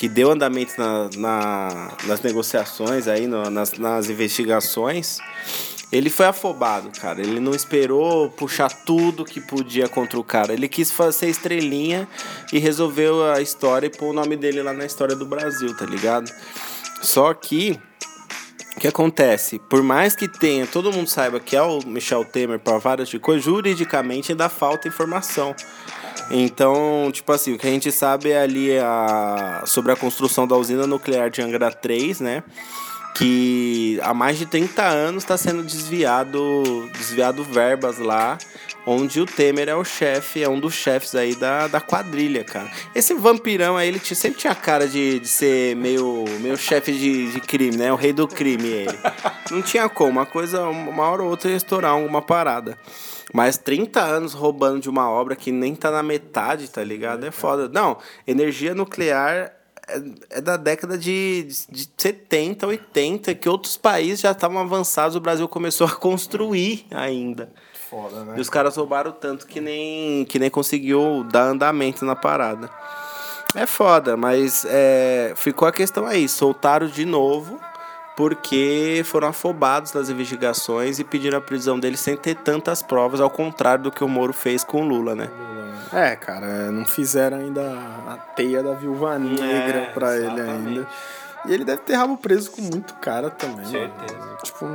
que 0.00 0.08
deu 0.08 0.30
andamento 0.30 0.72
na, 0.78 1.10
na- 1.18 1.92
nas 2.06 2.22
negociações 2.22 3.06
aí, 3.06 3.26
no- 3.26 3.50
nas, 3.50 3.74
nas 3.74 4.08
investigações, 4.08 5.18
ele 5.92 6.08
foi 6.08 6.24
afobado, 6.24 6.90
cara. 6.98 7.20
Ele 7.20 7.38
não 7.38 7.54
esperou 7.54 8.30
puxar 8.30 8.70
tudo 8.86 9.26
que 9.26 9.42
podia 9.42 9.90
contra 9.90 10.18
o 10.18 10.24
cara. 10.24 10.54
Ele 10.54 10.68
quis 10.68 10.90
fazer 10.90 11.28
estrelinha 11.28 12.08
e 12.50 12.58
resolveu 12.58 13.30
a 13.30 13.42
história 13.42 13.88
e 13.88 13.90
pôr 13.90 14.06
o 14.08 14.12
nome 14.14 14.36
dele 14.38 14.62
lá 14.62 14.72
na 14.72 14.86
história 14.86 15.14
do 15.14 15.26
Brasil, 15.26 15.76
tá 15.76 15.84
ligado? 15.84 16.32
Só 17.02 17.34
que 17.34 17.78
o 18.74 18.80
que 18.80 18.88
acontece? 18.88 19.58
Por 19.68 19.82
mais 19.82 20.16
que 20.16 20.26
tenha, 20.28 20.66
todo 20.66 20.90
mundo 20.90 21.10
saiba 21.10 21.38
que 21.38 21.54
é 21.54 21.60
o 21.60 21.80
Michel 21.84 22.24
Temer 22.24 22.58
para 22.58 22.78
várias 22.78 23.12
coisas, 23.20 23.44
juridicamente 23.44 24.32
ainda 24.32 24.48
falta 24.48 24.88
informação. 24.88 25.54
Então, 26.30 27.10
tipo 27.12 27.32
assim, 27.32 27.54
o 27.54 27.58
que 27.58 27.66
a 27.66 27.70
gente 27.70 27.90
sabe 27.90 28.30
é 28.30 28.40
ali 28.40 28.78
a, 28.78 29.62
sobre 29.66 29.90
a 29.92 29.96
construção 29.96 30.46
da 30.46 30.56
usina 30.56 30.86
nuclear 30.86 31.28
de 31.30 31.42
Angra 31.42 31.70
3, 31.72 32.20
né? 32.20 32.42
Que 33.14 33.98
há 34.02 34.14
mais 34.14 34.38
de 34.38 34.46
30 34.46 34.82
anos 34.82 35.24
está 35.24 35.36
sendo 35.36 35.62
desviado, 35.64 36.88
desviado 36.96 37.42
verbas 37.42 37.98
lá, 37.98 38.38
onde 38.86 39.20
o 39.20 39.26
Temer 39.26 39.68
é 39.68 39.74
o 39.74 39.84
chefe, 39.84 40.42
é 40.42 40.48
um 40.48 40.58
dos 40.60 40.72
chefes 40.74 41.14
aí 41.16 41.34
da, 41.34 41.66
da 41.66 41.80
quadrilha, 41.80 42.44
cara. 42.44 42.70
Esse 42.94 43.12
vampirão 43.14 43.76
aí, 43.76 43.88
ele 43.88 43.98
tinha- 43.98 44.16
sempre 44.16 44.38
tinha 44.40 44.54
cara 44.54 44.86
de, 44.86 45.18
de 45.18 45.28
ser 45.28 45.74
meio, 45.76 46.24
meio 46.40 46.56
chefe 46.56 46.92
de, 46.92 47.32
de 47.32 47.40
crime, 47.40 47.76
né? 47.76 47.92
O 47.92 47.96
rei 47.96 48.12
do 48.12 48.28
crime, 48.28 48.68
ele. 48.68 48.98
Não 49.50 49.60
tinha 49.60 49.88
como, 49.88 50.10
uma 50.12 50.24
coisa, 50.24 50.62
uma 50.68 51.02
hora 51.10 51.22
ou 51.24 51.28
outra 51.30 51.50
ia 51.50 51.56
estourar 51.56 51.90
alguma 51.90 52.22
parada. 52.22 52.78
Mas 53.32 53.56
30 53.56 54.00
anos 54.00 54.32
roubando 54.32 54.80
de 54.80 54.90
uma 54.90 55.08
obra 55.08 55.36
que 55.36 55.52
nem 55.52 55.74
tá 55.74 55.90
na 55.90 56.02
metade, 56.02 56.68
tá 56.68 56.82
ligado? 56.82 57.24
É 57.24 57.30
foda. 57.30 57.68
Não, 57.68 57.96
energia 58.26 58.74
nuclear 58.74 59.52
é, 59.88 60.02
é 60.30 60.40
da 60.40 60.56
década 60.56 60.98
de, 60.98 61.46
de 61.68 61.88
70, 61.96 62.66
80, 62.66 63.34
que 63.34 63.48
outros 63.48 63.76
países 63.76 64.20
já 64.20 64.32
estavam 64.32 64.58
avançados, 64.58 65.16
o 65.16 65.20
Brasil 65.20 65.48
começou 65.48 65.86
a 65.86 65.90
construir 65.90 66.86
ainda. 66.90 67.52
Foda, 67.88 68.24
né? 68.24 68.34
E 68.36 68.40
os 68.40 68.48
caras 68.48 68.76
roubaram 68.76 69.12
tanto 69.12 69.46
que 69.46 69.60
nem, 69.60 70.24
que 70.24 70.38
nem 70.38 70.50
conseguiu 70.50 71.24
dar 71.24 71.44
andamento 71.44 72.04
na 72.04 72.14
parada. 72.14 72.70
É 73.54 73.66
foda, 73.66 74.16
mas 74.16 74.64
é, 74.68 75.32
ficou 75.34 75.66
a 75.66 75.72
questão 75.72 76.06
aí. 76.06 76.28
Soltaram 76.28 76.86
de 76.86 77.04
novo 77.04 77.60
porque 78.20 79.00
foram 79.06 79.28
afobados 79.28 79.94
nas 79.94 80.10
investigações 80.10 80.98
e 80.98 81.04
pediram 81.04 81.38
a 81.38 81.40
prisão 81.40 81.80
dele 81.80 81.96
sem 81.96 82.14
ter 82.18 82.34
tantas 82.34 82.82
provas, 82.82 83.18
ao 83.18 83.30
contrário 83.30 83.84
do 83.84 83.90
que 83.90 84.04
o 84.04 84.08
Moro 84.08 84.34
fez 84.34 84.62
com 84.62 84.82
o 84.82 84.84
Lula, 84.86 85.14
né? 85.14 85.30
É, 85.90 86.14
cara, 86.16 86.70
não 86.70 86.84
fizeram 86.84 87.38
ainda 87.38 87.62
a 88.06 88.18
teia 88.36 88.62
da 88.62 88.74
viúva 88.74 89.18
negra 89.18 89.78
É, 89.78 89.86
pra 89.94 90.16
ele 90.16 90.26
exatamente. 90.26 90.68
ainda. 90.68 90.86
E 91.46 91.54
ele 91.54 91.64
deve 91.64 91.80
ter 91.80 91.94
rabo 91.94 92.18
preso 92.18 92.50
com 92.50 92.60
muito 92.60 92.92
cara 92.96 93.30
também. 93.30 93.64
Certeza. 93.64 94.18
mano. 94.18 94.36
Tipo, 94.44 94.66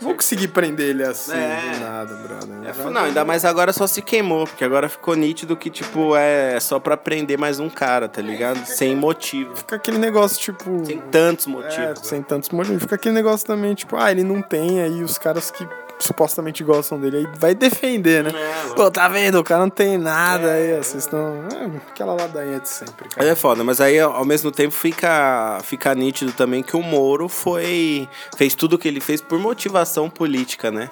vou 0.00 0.14
conseguir 0.14 0.48
prender 0.48 0.90
ele 0.90 1.02
assim 1.02 1.32
É. 1.34 1.72
do 1.74 1.80
nada, 1.80 2.14
brother. 2.14 2.56
É, 2.86 2.90
não, 2.90 3.02
ainda 3.04 3.24
mais 3.24 3.44
agora 3.44 3.72
só 3.72 3.86
se 3.86 4.02
queimou, 4.02 4.46
porque 4.46 4.64
agora 4.64 4.88
ficou 4.88 5.14
nítido 5.14 5.56
que, 5.56 5.70
tipo, 5.70 6.14
é 6.16 6.58
só 6.60 6.78
pra 6.78 6.96
prender 6.96 7.38
mais 7.38 7.58
um 7.60 7.68
cara, 7.70 8.08
tá 8.08 8.20
ligado? 8.20 8.64
Sem 8.66 8.94
motivo. 8.96 9.56
Fica 9.56 9.76
aquele 9.76 9.98
negócio, 9.98 10.38
tipo. 10.38 10.84
Sem 10.84 10.98
tantos 11.10 11.46
É, 11.46 11.50
motivos. 11.50 12.06
sem 12.06 12.22
tantos 12.22 12.50
motivos. 12.50 12.82
Fica 12.82 12.94
aquele 12.96 13.14
negócio 13.14 13.46
também, 13.46 13.74
tipo, 13.74 13.96
ah, 13.96 14.10
ele 14.10 14.24
não 14.24 14.42
tem, 14.42 14.80
aí 14.80 15.02
os 15.02 15.16
caras 15.18 15.50
que 15.50 15.66
supostamente 15.98 16.62
gostam 16.62 16.98
dele 16.98 17.18
aí 17.18 17.28
vai 17.38 17.54
defender, 17.54 18.24
né? 18.24 18.30
É, 18.34 18.74
Pô, 18.74 18.90
tá 18.90 19.08
vendo? 19.08 19.38
O 19.38 19.44
cara 19.44 19.60
não 19.62 19.70
tem 19.70 19.96
nada 19.96 20.52
aí, 20.52 20.74
ó, 20.74 20.82
vocês 20.82 21.04
estão. 21.04 21.46
É, 21.52 21.90
aquela 21.90 22.14
ladainha 22.14 22.60
de 22.60 22.68
sempre, 22.68 23.08
cara. 23.08 23.26
é 23.26 23.34
foda, 23.34 23.64
mas 23.64 23.80
aí 23.80 23.98
ao 23.98 24.24
mesmo 24.24 24.50
tempo 24.50 24.72
fica, 24.72 25.58
fica 25.62 25.94
nítido 25.94 26.32
também 26.32 26.62
que 26.62 26.76
o 26.76 26.82
Moro 26.82 27.28
foi. 27.28 28.08
fez 28.36 28.54
tudo 28.54 28.74
o 28.74 28.78
que 28.78 28.88
ele 28.88 29.00
fez 29.00 29.20
por 29.20 29.38
motivação 29.38 30.10
política, 30.10 30.70
né? 30.70 30.90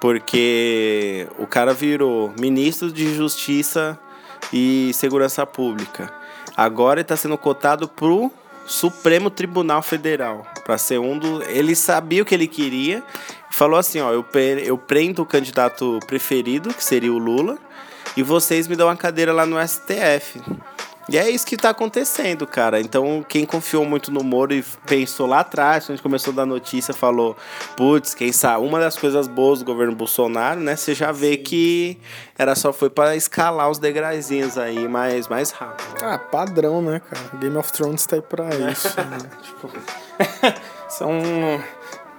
Porque 0.00 1.28
o 1.38 1.46
cara 1.46 1.72
virou 1.72 2.32
ministro 2.38 2.90
de 2.90 3.14
Justiça 3.14 3.98
e 4.52 4.92
Segurança 4.94 5.44
Pública. 5.46 6.12
Agora 6.56 7.00
ele 7.00 7.04
tá 7.04 7.16
sendo 7.16 7.36
cotado 7.36 7.88
pro 7.88 8.30
Supremo 8.66 9.30
Tribunal 9.30 9.82
Federal. 9.82 10.46
Pra 10.64 10.78
ser 10.78 10.98
um 10.98 11.18
do. 11.18 11.42
Ele 11.42 11.74
sabia 11.74 12.22
o 12.22 12.24
que 12.24 12.34
ele 12.34 12.46
queria. 12.46 13.02
Falou 13.54 13.78
assim: 13.78 14.00
ó, 14.00 14.12
eu, 14.12 14.24
eu 14.64 14.76
prendo 14.76 15.22
o 15.22 15.26
candidato 15.26 16.00
preferido, 16.08 16.74
que 16.74 16.82
seria 16.82 17.12
o 17.12 17.18
Lula, 17.18 17.56
e 18.16 18.22
vocês 18.22 18.66
me 18.66 18.74
dão 18.74 18.88
uma 18.88 18.96
cadeira 18.96 19.32
lá 19.32 19.46
no 19.46 19.56
STF. 19.66 20.42
E 21.08 21.18
é 21.18 21.28
isso 21.28 21.46
que 21.46 21.56
tá 21.56 21.68
acontecendo, 21.70 22.46
cara. 22.46 22.80
Então, 22.80 23.24
quem 23.28 23.44
confiou 23.44 23.84
muito 23.84 24.10
no 24.10 24.24
Moro 24.24 24.54
e 24.54 24.64
pensou 24.86 25.26
lá 25.26 25.40
atrás, 25.40 25.84
quando 25.84 25.90
a 25.90 25.96
gente 25.96 26.02
começou 26.02 26.32
a 26.32 26.36
dar 26.36 26.46
notícia, 26.46 26.92
falou: 26.92 27.36
putz, 27.76 28.14
quem 28.14 28.32
sabe, 28.32 28.66
uma 28.66 28.80
das 28.80 28.98
coisas 28.98 29.28
boas 29.28 29.60
do 29.60 29.64
governo 29.66 29.94
Bolsonaro, 29.94 30.58
né? 30.58 30.74
Você 30.74 30.94
já 30.94 31.12
vê 31.12 31.36
que 31.36 31.98
era 32.36 32.54
só 32.56 32.72
foi 32.72 32.90
para 32.90 33.14
escalar 33.14 33.70
os 33.70 33.78
degraizinhos 33.78 34.58
aí 34.58 34.88
mais, 34.88 35.28
mais 35.28 35.50
rápido. 35.50 36.02
Ah, 36.02 36.18
padrão, 36.18 36.82
né, 36.82 37.00
cara? 37.00 37.38
Game 37.38 37.56
of 37.56 37.70
Thrones 37.72 38.04
tá 38.06 38.16
aí 38.16 38.22
pra 38.22 38.48
isso. 38.72 38.88
né? 39.00 39.18
Tipo, 39.44 39.70
são 40.88 41.10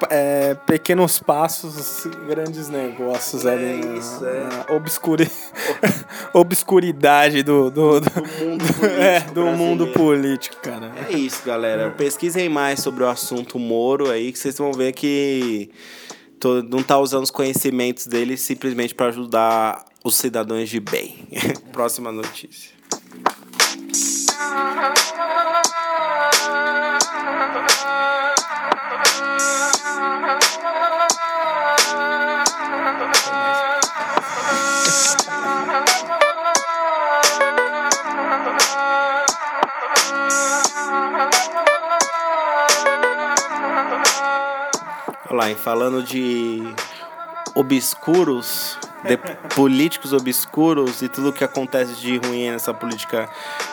é, 0.09 0.53
pequenos 0.65 1.19
passos, 1.19 2.05
grandes 2.27 2.67
negócios 2.69 3.45
É 3.45 3.51
ali. 3.53 3.85
na- 3.85 3.93
isso, 3.97 4.25
é. 4.25 4.73
obscuri... 4.73 5.29
obscuridade 6.33 7.43
do, 7.43 7.69
do, 7.71 7.99
do, 8.01 8.11
mundo 8.39 8.65
é, 8.99 9.19
político 9.19 9.33
do 9.33 9.45
mundo 9.47 9.87
político, 9.87 10.55
cara. 10.61 10.91
É 11.09 11.13
isso, 11.13 11.43
galera. 11.45 11.91
Pesquisem 11.91 12.49
mais 12.49 12.79
sobre 12.81 13.03
o 13.03 13.07
assunto 13.07 13.57
Moro 13.57 14.09
aí, 14.09 14.31
que 14.31 14.39
vocês 14.39 14.57
vão 14.57 14.71
ver 14.73 14.91
que 14.93 15.69
tô- 16.39 16.61
não 16.63 16.83
tá 16.83 16.97
usando 16.99 17.23
os 17.23 17.31
conhecimentos 17.31 18.07
dele 18.07 18.37
simplesmente 18.37 18.93
para 18.93 19.07
ajudar 19.07 19.85
os 20.03 20.15
cidadãos 20.15 20.69
de 20.69 20.79
bem. 20.79 21.27
Próxima 21.71 22.11
notícia. 22.11 22.75
Olha 45.29 45.49
lá, 45.49 45.55
falando 45.55 46.03
de 46.03 46.61
obscuros, 47.55 48.77
de 49.03 49.17
políticos 49.55 50.13
obscuros 50.13 51.01
e 51.01 51.09
tudo 51.09 51.33
que 51.33 51.43
acontece 51.43 51.95
de 51.95 52.17
ruim 52.17 52.51
nessa 52.51 52.73
política 52.73 53.27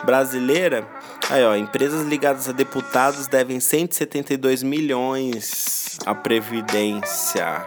brasileira. 0.05 0.87
Aí, 1.29 1.45
ó, 1.45 1.55
empresas 1.55 2.07
ligadas 2.07 2.49
a 2.49 2.53
deputados 2.53 3.27
devem 3.27 3.61
172 3.61 4.63
milhões 4.63 5.99
à 6.07 6.15
Previdência. 6.15 7.67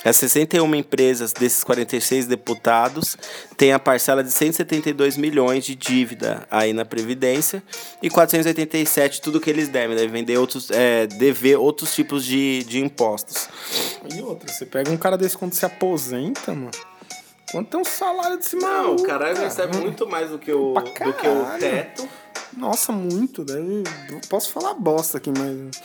as 0.04 0.16
61 0.16 0.74
empresas 0.74 1.32
desses 1.32 1.62
46 1.62 2.26
deputados 2.26 3.16
têm 3.56 3.72
a 3.72 3.78
parcela 3.78 4.24
de 4.24 4.32
172 4.32 5.16
milhões 5.16 5.64
de 5.64 5.74
dívida 5.74 6.46
aí 6.50 6.72
na 6.72 6.84
Previdência 6.84 7.62
e 8.02 8.10
487 8.10 9.20
tudo 9.20 9.40
que 9.40 9.50
eles 9.50 9.68
devem, 9.68 9.96
devem 9.96 10.10
vender 10.10 10.38
outros, 10.38 10.70
é, 10.70 11.06
dever 11.06 11.56
outros 11.56 11.94
tipos 11.94 12.24
de, 12.24 12.64
de 12.64 12.80
impostos. 12.80 13.48
E 14.14 14.20
outra, 14.22 14.50
você 14.52 14.64
pega 14.66 14.90
um 14.90 14.96
cara 14.96 15.16
desse 15.18 15.36
quando 15.36 15.52
se 15.54 15.64
aposenta, 15.64 16.52
mano. 16.54 16.70
Quanto 17.50 17.76
é 17.76 17.80
um 17.80 17.84
salário 17.84 18.36
desse 18.38 18.54
Não, 18.56 18.62
maluco? 18.84 19.02
o 19.02 19.06
caralho 19.06 19.36
recebe 19.36 19.76
muito 19.78 20.06
mais 20.08 20.30
do 20.30 20.38
que 20.38 20.52
o, 20.52 20.74
do 20.74 20.82
que 21.12 21.28
o 21.28 21.58
teto. 21.58 22.08
Nossa, 22.56 22.92
muito. 22.92 23.44
Deve. 23.44 23.82
Posso 24.28 24.52
falar 24.52 24.74
bosta 24.74 25.18
aqui, 25.18 25.30
mas. 25.36 25.80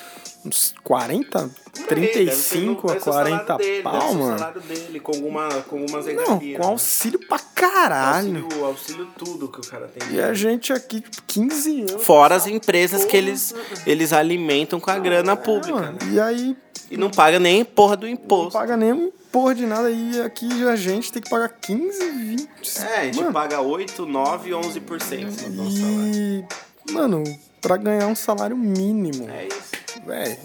Uns 0.46 0.76
40, 0.84 1.50
35 1.88 2.92
a 2.92 3.00
40 3.00 3.58
dele, 3.58 3.82
pau, 3.82 4.14
mano. 4.14 4.38
salário 4.38 4.62
dele, 4.62 5.00
com, 5.00 5.12
alguma, 5.12 5.50
com 5.64 5.80
algumas 5.80 6.06
Não, 6.06 6.38
com 6.40 6.46
né? 6.46 6.58
auxílio 6.62 7.20
pra 7.28 7.40
caralho. 7.40 8.44
Auxílio, 8.44 8.66
auxílio 8.66 9.08
tudo 9.18 9.48
que 9.48 9.60
o 9.60 9.64
cara 9.64 9.88
tem. 9.88 10.16
E 10.16 10.22
a 10.22 10.36
gente 10.36 10.72
aqui, 10.72 11.02
tipo, 11.02 11.24
15 11.26 11.82
anos. 11.90 12.04
Fora 12.06 12.36
as 12.36 12.46
empresas 12.46 13.06
que 13.06 13.18
eles, 13.18 13.56
eles 13.88 14.14
alimentam 14.14 14.80
com 14.80 14.92
a 14.92 15.00
grana 15.00 15.36
pública, 15.36 15.80
Mano, 15.80 15.94
né? 15.94 16.12
e 16.12 16.20
aí 16.20 16.56
E 16.90 16.98
não 16.98 17.10
paga 17.10 17.40
nem 17.40 17.66
porra 17.66 17.98
do 17.98 18.06
não 18.06 18.14
imposto. 18.14 18.54
paga 18.54 18.78
nem 18.78 19.12
porra 19.32 19.56
de 19.56 19.66
nada. 19.66 19.90
E 19.90 20.22
aqui 20.22 20.68
a 20.68 20.76
gente 20.76 21.12
tem 21.12 21.22
que 21.22 21.30
pagar 21.30 21.50
15, 21.50 22.10
20. 22.12 22.50
É, 22.80 22.96
a 23.00 23.04
gente 23.06 23.20
mano, 23.20 23.34
paga 23.34 23.62
8, 23.62 24.06
9, 24.06 24.50
11% 24.52 25.50
do 25.50 25.50
nosso 25.52 25.78
salário. 25.78 26.48
E, 26.88 26.92
mano, 26.92 27.24
pra 27.62 27.78
ganhar 27.78 28.08
um 28.08 28.16
salário 28.16 28.56
mínimo. 28.58 29.30
É 29.30 29.48
isso. 29.48 30.06
Véi. 30.06 30.38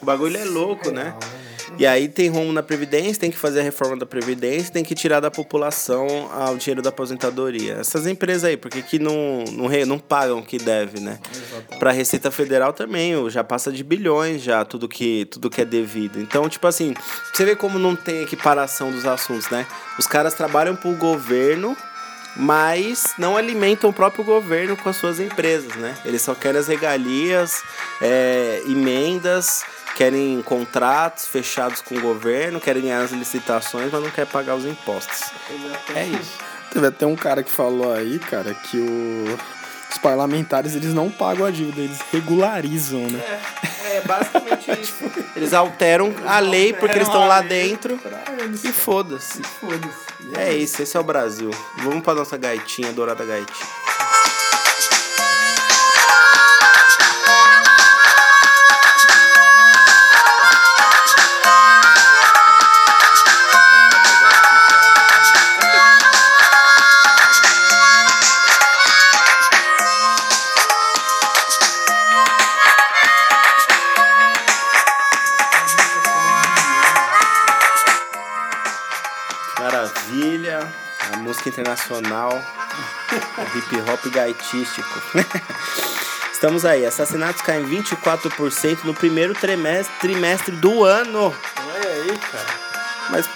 O 0.00 0.04
bagulho 0.04 0.36
é 0.36 0.44
louco, 0.44 0.90
né? 0.90 1.14
E 1.78 1.86
aí 1.86 2.08
tem 2.08 2.28
rumo 2.28 2.52
na 2.52 2.62
Previdência, 2.62 3.20
tem 3.20 3.30
que 3.30 3.36
fazer 3.36 3.60
a 3.60 3.62
reforma 3.62 3.96
da 3.96 4.06
Previdência, 4.06 4.72
tem 4.72 4.84
que 4.84 4.94
tirar 4.94 5.20
da 5.20 5.30
população 5.30 6.06
ah, 6.32 6.50
o 6.50 6.56
dinheiro 6.56 6.82
da 6.82 6.90
aposentadoria. 6.90 7.74
Essas 7.74 8.06
empresas 8.06 8.44
aí, 8.44 8.56
por 8.56 8.70
que, 8.70 8.98
não, 8.98 9.44
não, 9.52 9.68
não 9.86 9.98
pagam 9.98 10.38
o 10.38 10.42
que 10.42 10.58
deve, 10.58 11.00
né? 11.00 11.18
Pra 11.78 11.90
Receita 11.90 12.30
Federal 12.30 12.72
também, 12.72 13.14
já 13.30 13.42
passa 13.42 13.72
de 13.72 13.82
bilhões 13.82 14.42
já, 14.42 14.64
tudo 14.64 14.88
que, 14.88 15.26
tudo 15.26 15.50
que 15.50 15.60
é 15.60 15.64
devido. 15.64 16.20
Então, 16.20 16.48
tipo 16.48 16.66
assim, 16.66 16.94
você 17.32 17.44
vê 17.44 17.56
como 17.56 17.78
não 17.78 17.96
tem 17.96 18.22
equiparação 18.22 18.90
dos 18.90 19.04
assuntos, 19.04 19.48
né? 19.50 19.66
Os 19.98 20.06
caras 20.06 20.34
trabalham 20.34 20.76
pro 20.76 20.92
governo, 20.96 21.76
mas 22.36 23.14
não 23.18 23.36
alimentam 23.36 23.90
o 23.90 23.92
próprio 23.92 24.24
governo 24.24 24.76
com 24.76 24.88
as 24.88 24.96
suas 24.96 25.18
empresas, 25.18 25.74
né? 25.76 25.96
Eles 26.04 26.22
só 26.22 26.34
querem 26.34 26.60
as 26.60 26.68
regalias, 26.68 27.62
é, 28.00 28.62
emendas, 28.66 29.62
querem 29.96 30.42
contratos 30.42 31.26
fechados 31.26 31.80
com 31.80 31.96
o 31.96 32.00
governo, 32.00 32.60
querem 32.60 32.82
ganhar 32.82 33.00
as 33.02 33.12
licitações, 33.12 33.90
mas 33.90 34.02
não 34.02 34.10
quer 34.10 34.26
pagar 34.26 34.54
os 34.54 34.64
impostos. 34.66 35.22
É 35.94 36.04
isso. 36.04 36.38
Teve 36.70 36.86
até 36.88 37.06
um 37.06 37.16
cara 37.16 37.42
que 37.42 37.50
falou 37.50 37.92
aí, 37.94 38.18
cara, 38.18 38.52
que 38.52 38.76
o- 38.78 39.38
os 39.90 39.98
parlamentares 39.98 40.74
eles 40.74 40.92
não 40.92 41.10
pagam 41.10 41.46
a 41.46 41.50
dívida, 41.50 41.80
eles 41.80 41.98
regularizam, 42.12 43.06
né? 43.06 43.40
É, 43.84 43.96
é 43.96 44.00
basicamente 44.02 44.70
isso. 44.82 44.94
Eles 45.34 45.54
alteram 45.54 46.14
a 46.26 46.38
lei 46.40 46.72
porque 46.74 46.96
eles 46.98 47.08
estão 47.08 47.26
lá 47.26 47.40
dentro 47.40 47.98
e 48.62 48.72
foda-se. 48.72 49.40
É 50.36 50.52
isso, 50.52 50.82
esse 50.82 50.96
é 50.96 51.00
o 51.00 51.04
Brasil. 51.04 51.50
Vamos 51.78 52.02
pra 52.02 52.14
nossa 52.14 52.36
gaitinha, 52.36 52.92
dourada 52.92 53.24
gaitinha. 53.24 53.66
Música 81.46 81.48
internacional. 81.48 82.30
hip 83.54 83.90
hop 83.90 84.12
gaitístico. 84.12 85.02
Estamos 86.32 86.64
aí. 86.64 86.84
Assassinatos 86.84 87.40
caem 87.42 87.64
24% 87.66 88.84
no 88.84 88.92
primeiro 88.94 89.32
trimestre, 89.34 89.94
trimestre 90.00 90.54
do 90.56 90.84
ano. 90.84 91.34
Olha 91.74 91.88
aí, 91.88 92.18
cara. 92.18 92.46
Mas 93.10 93.28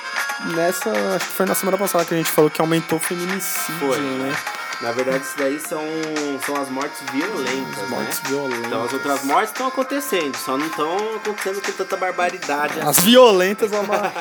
nessa, 0.54 0.90
acho 1.16 1.26
que 1.26 1.32
foi 1.32 1.46
na 1.46 1.54
semana 1.54 1.78
passada 1.78 2.04
que 2.04 2.14
a 2.14 2.16
gente 2.16 2.30
falou 2.30 2.50
que 2.50 2.60
aumentou 2.60 2.98
o 2.98 3.00
feminicídio, 3.00 3.78
Foi. 3.78 3.98
né? 3.98 4.36
Na 4.82 4.92
verdade, 4.92 5.22
isso 5.24 5.36
daí 5.36 5.60
são, 5.60 5.82
são 6.44 6.56
as 6.56 6.70
mortes 6.70 6.98
violentas. 7.12 7.88
Mortes 7.90 8.22
né? 8.22 8.28
violentas. 8.30 8.66
Então 8.66 8.84
as 8.84 8.92
outras 8.94 9.24
mortes 9.24 9.50
estão 9.50 9.66
acontecendo, 9.68 10.36
só 10.36 10.56
não 10.56 10.66
estão 10.66 10.96
acontecendo 11.16 11.60
com 11.60 11.72
tanta 11.72 11.96
barbaridade. 11.98 12.80
As 12.80 12.98
violentas 12.98 13.70
ama- 13.74 14.12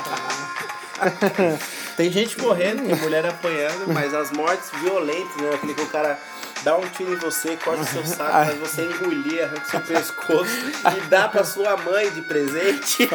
Tem 1.95 2.09
gente 2.09 2.39
morrendo, 2.39 2.83
tem 2.83 2.95
mulher 2.95 3.25
apanhando, 3.25 3.93
mas 3.93 4.13
as 4.13 4.31
mortes 4.31 4.69
violentas, 4.81 5.35
né? 5.35 5.51
Aquele 5.53 5.73
que 5.73 5.81
o 5.81 5.87
cara 5.87 6.17
dá 6.63 6.77
um 6.77 6.87
tiro 6.87 7.11
em 7.13 7.17
você, 7.17 7.57
corta 7.57 7.81
o 7.81 7.85
seu 7.85 8.05
saco, 8.05 8.31
faz 8.31 8.57
você 8.57 8.83
engolir, 8.83 9.43
arranca 9.43 9.65
o 9.65 9.69
seu 9.69 9.81
pescoço 9.81 10.55
e 10.97 11.01
dá 11.09 11.27
pra 11.27 11.43
sua 11.43 11.75
mãe 11.75 12.09
de 12.11 12.21
presente. 12.21 13.09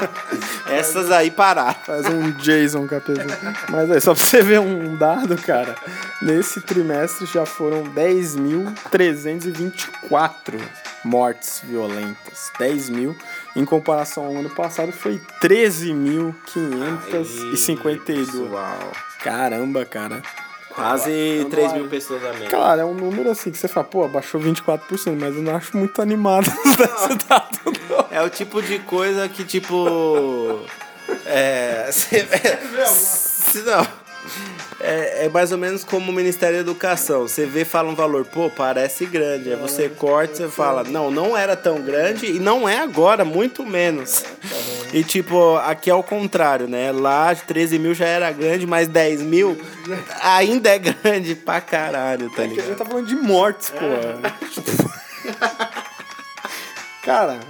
Essas 0.68 1.10
aí 1.10 1.30
pararam. 1.30 1.74
Faz 1.84 2.04
um 2.06 2.32
Jason 2.32 2.86
com 2.86 2.96
a 2.96 3.00
pessoa. 3.00 3.26
Mas 3.70 3.90
aí, 3.90 3.98
só 4.00 4.14
pra 4.14 4.24
você 4.24 4.42
ver 4.42 4.60
um 4.60 4.94
dado, 4.96 5.36
cara. 5.38 5.74
Nesse 6.20 6.60
trimestre 6.60 7.24
já 7.26 7.46
foram 7.46 7.84
10.324 7.84 10.60
mortes 11.04 11.62
violentas. 11.64 12.50
10 12.58 12.90
mil. 12.90 13.16
Em 13.56 13.64
comparação 13.64 14.26
ao 14.26 14.36
ano 14.36 14.50
passado, 14.50 14.92
foi 14.92 15.20
13.552. 15.42 18.04
Pessoal, 18.04 18.92
Caramba, 19.20 19.84
cara. 19.84 20.22
Quase 20.78 21.44
3 21.50 21.72
mil 21.72 21.88
pessoas 21.88 22.24
a 22.24 22.32
menos. 22.32 22.48
Cara, 22.48 22.82
é 22.82 22.84
um 22.84 22.94
número 22.94 23.28
assim 23.30 23.50
que 23.50 23.58
você 23.58 23.66
fala, 23.66 23.84
pô, 23.84 24.04
abaixou 24.04 24.40
24%, 24.40 25.18
mas 25.18 25.34
eu 25.34 25.42
não 25.42 25.56
acho 25.56 25.76
muito 25.76 26.00
animado 26.00 26.46
esse 26.64 27.26
dado, 27.26 27.58
não. 27.90 28.06
É 28.12 28.22
o 28.22 28.30
tipo 28.30 28.62
de 28.62 28.78
coisa 28.80 29.28
que, 29.28 29.44
tipo. 29.44 30.60
É. 31.24 31.88
Cê, 31.90 32.26
se 32.86 33.62
não. 33.62 33.86
É, 34.80 35.24
é 35.24 35.28
mais 35.28 35.50
ou 35.50 35.58
menos 35.58 35.82
como 35.82 36.10
o 36.10 36.14
Ministério 36.14 36.56
da 36.56 36.60
Educação. 36.60 37.22
Você 37.22 37.44
vê 37.44 37.64
fala 37.64 37.88
um 37.88 37.96
valor, 37.96 38.24
pô, 38.24 38.48
parece 38.48 39.06
grande. 39.06 39.50
Aí 39.50 39.56
você 39.56 39.88
corta 39.88 40.36
você 40.36 40.48
fala, 40.48 40.84
não, 40.84 41.10
não 41.10 41.36
era 41.36 41.56
tão 41.56 41.82
grande 41.82 42.26
e 42.26 42.38
não 42.38 42.68
é 42.68 42.78
agora, 42.78 43.24
muito 43.24 43.66
menos. 43.66 44.24
E 44.92 45.02
tipo, 45.02 45.56
aqui 45.56 45.90
é 45.90 45.94
o 45.94 46.02
contrário, 46.02 46.68
né? 46.68 46.92
Lá 46.92 47.34
13 47.34 47.78
mil 47.78 47.92
já 47.92 48.06
era 48.06 48.30
grande, 48.30 48.66
mas 48.66 48.86
10 48.86 49.22
mil 49.22 49.60
ainda 50.22 50.70
é 50.70 50.78
grande 50.78 51.34
pra 51.34 51.60
caralho, 51.60 52.30
tá 52.30 52.36
Porque 52.36 52.42
a 52.42 52.46
ligado? 52.46 52.66
gente 52.68 52.78
tá 52.78 52.84
falando 52.84 53.06
de 53.06 53.16
mortes, 53.16 53.70
pô. 53.70 53.78
Cara, 57.02 57.40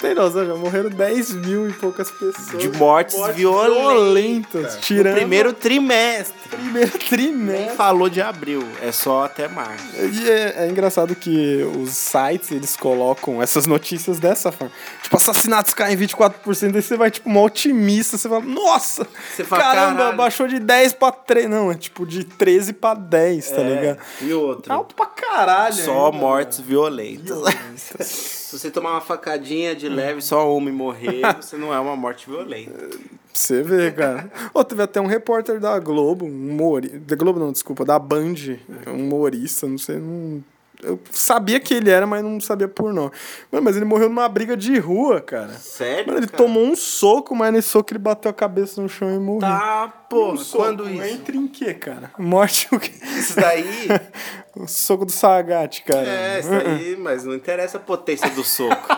tem 0.00 0.14
noção, 0.14 0.46
já 0.46 0.54
morreram 0.54 0.90
10 0.90 1.32
mil 1.34 1.68
e 1.68 1.72
poucas 1.72 2.10
pessoas. 2.10 2.58
De 2.58 2.68
mortes 2.76 3.14
violentas. 3.34 3.36
violentas. 3.36 4.74
No 4.76 4.80
Tirando 4.80 5.14
primeiro 5.16 5.52
trimestre. 5.52 6.34
primeiro 6.48 6.90
Nem 6.98 7.08
trimestre. 7.08 7.76
falou 7.76 8.08
de 8.08 8.20
abril, 8.22 8.62
é 8.82 8.92
só 8.92 9.24
até 9.24 9.48
março. 9.48 9.84
E 9.96 10.30
é, 10.30 10.64
é 10.64 10.68
engraçado 10.68 11.14
que 11.14 11.62
os 11.82 11.90
sites, 11.90 12.50
eles 12.52 12.76
colocam 12.76 13.42
essas 13.42 13.66
notícias 13.66 14.18
dessa 14.18 14.50
forma. 14.52 14.72
Tipo, 15.02 15.16
assassinatos 15.16 15.74
caem 15.74 15.96
24%, 15.96 16.74
aí 16.76 16.82
você 16.82 16.96
vai, 16.96 17.10
tipo, 17.10 17.28
uma 17.28 17.40
otimista, 17.42 18.16
você 18.16 18.28
fala, 18.28 18.44
nossa, 18.44 19.06
Você 19.34 19.44
fala, 19.44 19.62
caramba, 19.62 19.96
"Caralho." 19.98 20.16
baixou 20.16 20.46
de 20.46 20.58
10 20.58 20.92
pra 20.92 21.10
3. 21.12 21.48
Não, 21.50 21.70
é 21.70 21.74
tipo 21.74 22.06
de 22.06 22.24
13 22.24 22.72
pra 22.72 22.94
10, 22.94 23.50
tá 23.50 23.62
ligado? 23.62 23.98
E 24.22 24.32
outra, 24.32 24.74
Alto 24.74 24.94
pra 24.94 25.06
caralho. 25.06 25.74
só 25.74 26.06
ainda, 26.06 26.16
mortes 26.18 26.60
violentas. 26.60 27.24
Violentas. 27.24 28.47
Se 28.48 28.58
você 28.58 28.70
tomar 28.70 28.92
uma 28.92 29.00
facadinha 29.02 29.76
de 29.76 29.90
leve, 29.90 30.22
só 30.22 30.56
uma 30.56 30.70
e 30.70 30.72
morrer, 30.72 31.20
você 31.36 31.58
não 31.58 31.70
é 31.70 31.78
uma 31.78 31.94
morte 31.94 32.30
violenta. 32.30 32.88
Você 33.30 33.62
vê, 33.62 33.92
cara. 33.92 34.32
Ô, 34.54 34.64
teve 34.64 34.82
até 34.82 34.98
um 34.98 35.06
repórter 35.06 35.60
da 35.60 35.78
Globo, 35.78 36.24
um 36.24 36.50
humorista. 36.52 36.98
Da 36.98 37.14
Globo 37.14 37.38
não, 37.38 37.52
desculpa, 37.52 37.84
da 37.84 37.98
Band, 37.98 38.56
um 38.86 39.04
humorista, 39.04 39.66
não 39.66 39.76
sei, 39.76 39.98
não. 39.98 40.42
Eu 40.82 41.00
sabia 41.10 41.58
que 41.58 41.74
ele 41.74 41.90
era, 41.90 42.06
mas 42.06 42.22
não 42.22 42.40
sabia 42.40 42.68
por 42.68 42.92
nome. 42.92 43.10
Mano, 43.50 43.64
mas 43.64 43.76
ele 43.76 43.84
morreu 43.84 44.08
numa 44.08 44.28
briga 44.28 44.56
de 44.56 44.78
rua, 44.78 45.20
cara. 45.20 45.52
Sério? 45.54 46.06
Mano, 46.06 46.18
ele 46.20 46.28
cara? 46.28 46.42
tomou 46.42 46.62
um 46.62 46.76
soco, 46.76 47.34
mas 47.34 47.52
nesse 47.52 47.68
soco 47.68 47.92
ele 47.92 47.98
bateu 47.98 48.30
a 48.30 48.34
cabeça 48.34 48.80
no 48.80 48.88
chão 48.88 49.12
e 49.12 49.18
morreu. 49.18 49.40
Tá, 49.40 49.88
pô, 50.08 50.32
Um 50.32 50.36
soco, 50.36 50.64
quando 50.64 50.88
isso? 50.88 51.02
Entra 51.02 51.36
em 51.36 51.48
quê, 51.48 51.74
cara? 51.74 52.12
Morte 52.16 52.68
o 52.70 52.78
quê? 52.78 52.92
Isso 53.18 53.34
daí. 53.36 53.88
O 54.56 54.66
soco 54.66 55.04
do 55.04 55.12
Sagat, 55.12 55.82
cara. 55.84 56.04
É, 56.08 56.40
isso 56.40 56.50
aí, 56.52 56.96
mas 56.98 57.22
não 57.22 57.32
interessa 57.32 57.76
a 57.76 57.80
potência 57.80 58.28
do 58.30 58.42
soco. 58.42 58.88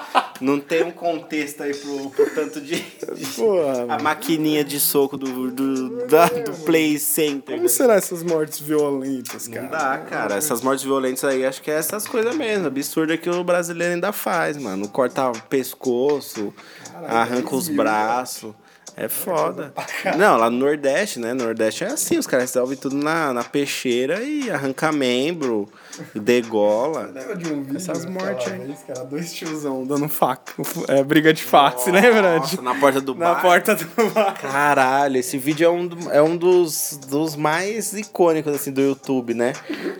Não 0.40 0.58
tem 0.58 0.82
um 0.82 0.90
contexto 0.90 1.62
aí 1.62 1.74
pro, 1.74 2.10
pro 2.10 2.30
tanto 2.34 2.60
de. 2.60 2.76
de- 2.76 3.26
Porra, 3.36 3.86
a 3.94 3.98
maquininha 4.02 4.64
de 4.64 4.80
soco 4.80 5.16
do, 5.16 5.50
do, 5.50 6.06
da- 6.06 6.26
do 6.28 6.52
Play 6.64 6.98
Center. 6.98 7.56
Como 7.56 7.68
será 7.68 7.94
essas 7.94 8.22
mortes 8.22 8.58
violentas, 8.60 9.46
cara? 9.48 9.62
Não 9.62 9.70
dá, 9.70 9.98
cara. 9.98 10.34
Essas 10.36 10.62
mortes 10.62 10.84
violentas 10.84 11.24
aí, 11.24 11.44
acho 11.44 11.60
que 11.60 11.70
é 11.70 11.74
essas 11.74 12.06
coisas 12.06 12.34
mesmo. 12.36 12.66
Absurda 12.68 13.16
que 13.18 13.28
o 13.28 13.44
brasileiro 13.44 13.94
ainda 13.94 14.12
faz, 14.12 14.56
mano. 14.56 14.88
Corta 14.88 15.28
o 15.28 15.42
pescoço, 15.42 16.52
arranca 17.06 17.54
os 17.54 17.68
braços. 17.68 18.54
É 19.02 19.08
foda. 19.08 19.72
Não, 20.18 20.36
lá 20.36 20.50
no 20.50 20.58
Nordeste, 20.58 21.18
né? 21.18 21.32
No 21.32 21.44
Nordeste 21.44 21.84
é 21.84 21.86
assim, 21.88 22.18
os 22.18 22.26
caras 22.26 22.50
resolvem 22.52 22.76
tudo 22.76 22.96
na, 22.96 23.32
na 23.32 23.42
peixeira 23.42 24.20
e 24.22 24.50
arranca 24.50 24.92
membro, 24.92 25.66
degola. 26.14 27.10
Lembra 27.12 27.36
de 27.36 27.52
um 27.52 27.62
vídeo? 27.62 27.76
Essas 27.76 28.04
mortes 28.04 28.52
aí. 28.52 28.74
Cara, 28.86 29.04
dois 29.06 29.32
tiozão 29.32 29.84
dando 29.86 30.08
faca. 30.08 30.52
É, 30.88 31.02
briga 31.02 31.32
de 31.32 31.42
face, 31.42 31.90
lembra? 31.90 32.38
Nossa, 32.38 32.56
De- 32.56 32.62
na 32.62 32.74
porta 32.74 33.00
do 33.00 33.14
Na 33.14 33.34
bar. 33.34 33.42
porta 33.42 33.74
do 33.74 34.10
bar. 34.10 34.34
Caralho, 34.40 35.16
esse 35.16 35.38
vídeo 35.38 35.66
é 35.66 35.70
um, 35.70 35.88
é 36.12 36.22
um 36.22 36.36
dos, 36.36 36.98
dos 37.08 37.36
mais 37.36 37.92
icônicos, 37.92 38.54
assim, 38.54 38.70
do 38.72 38.80
YouTube, 38.80 39.34
né? 39.34 39.52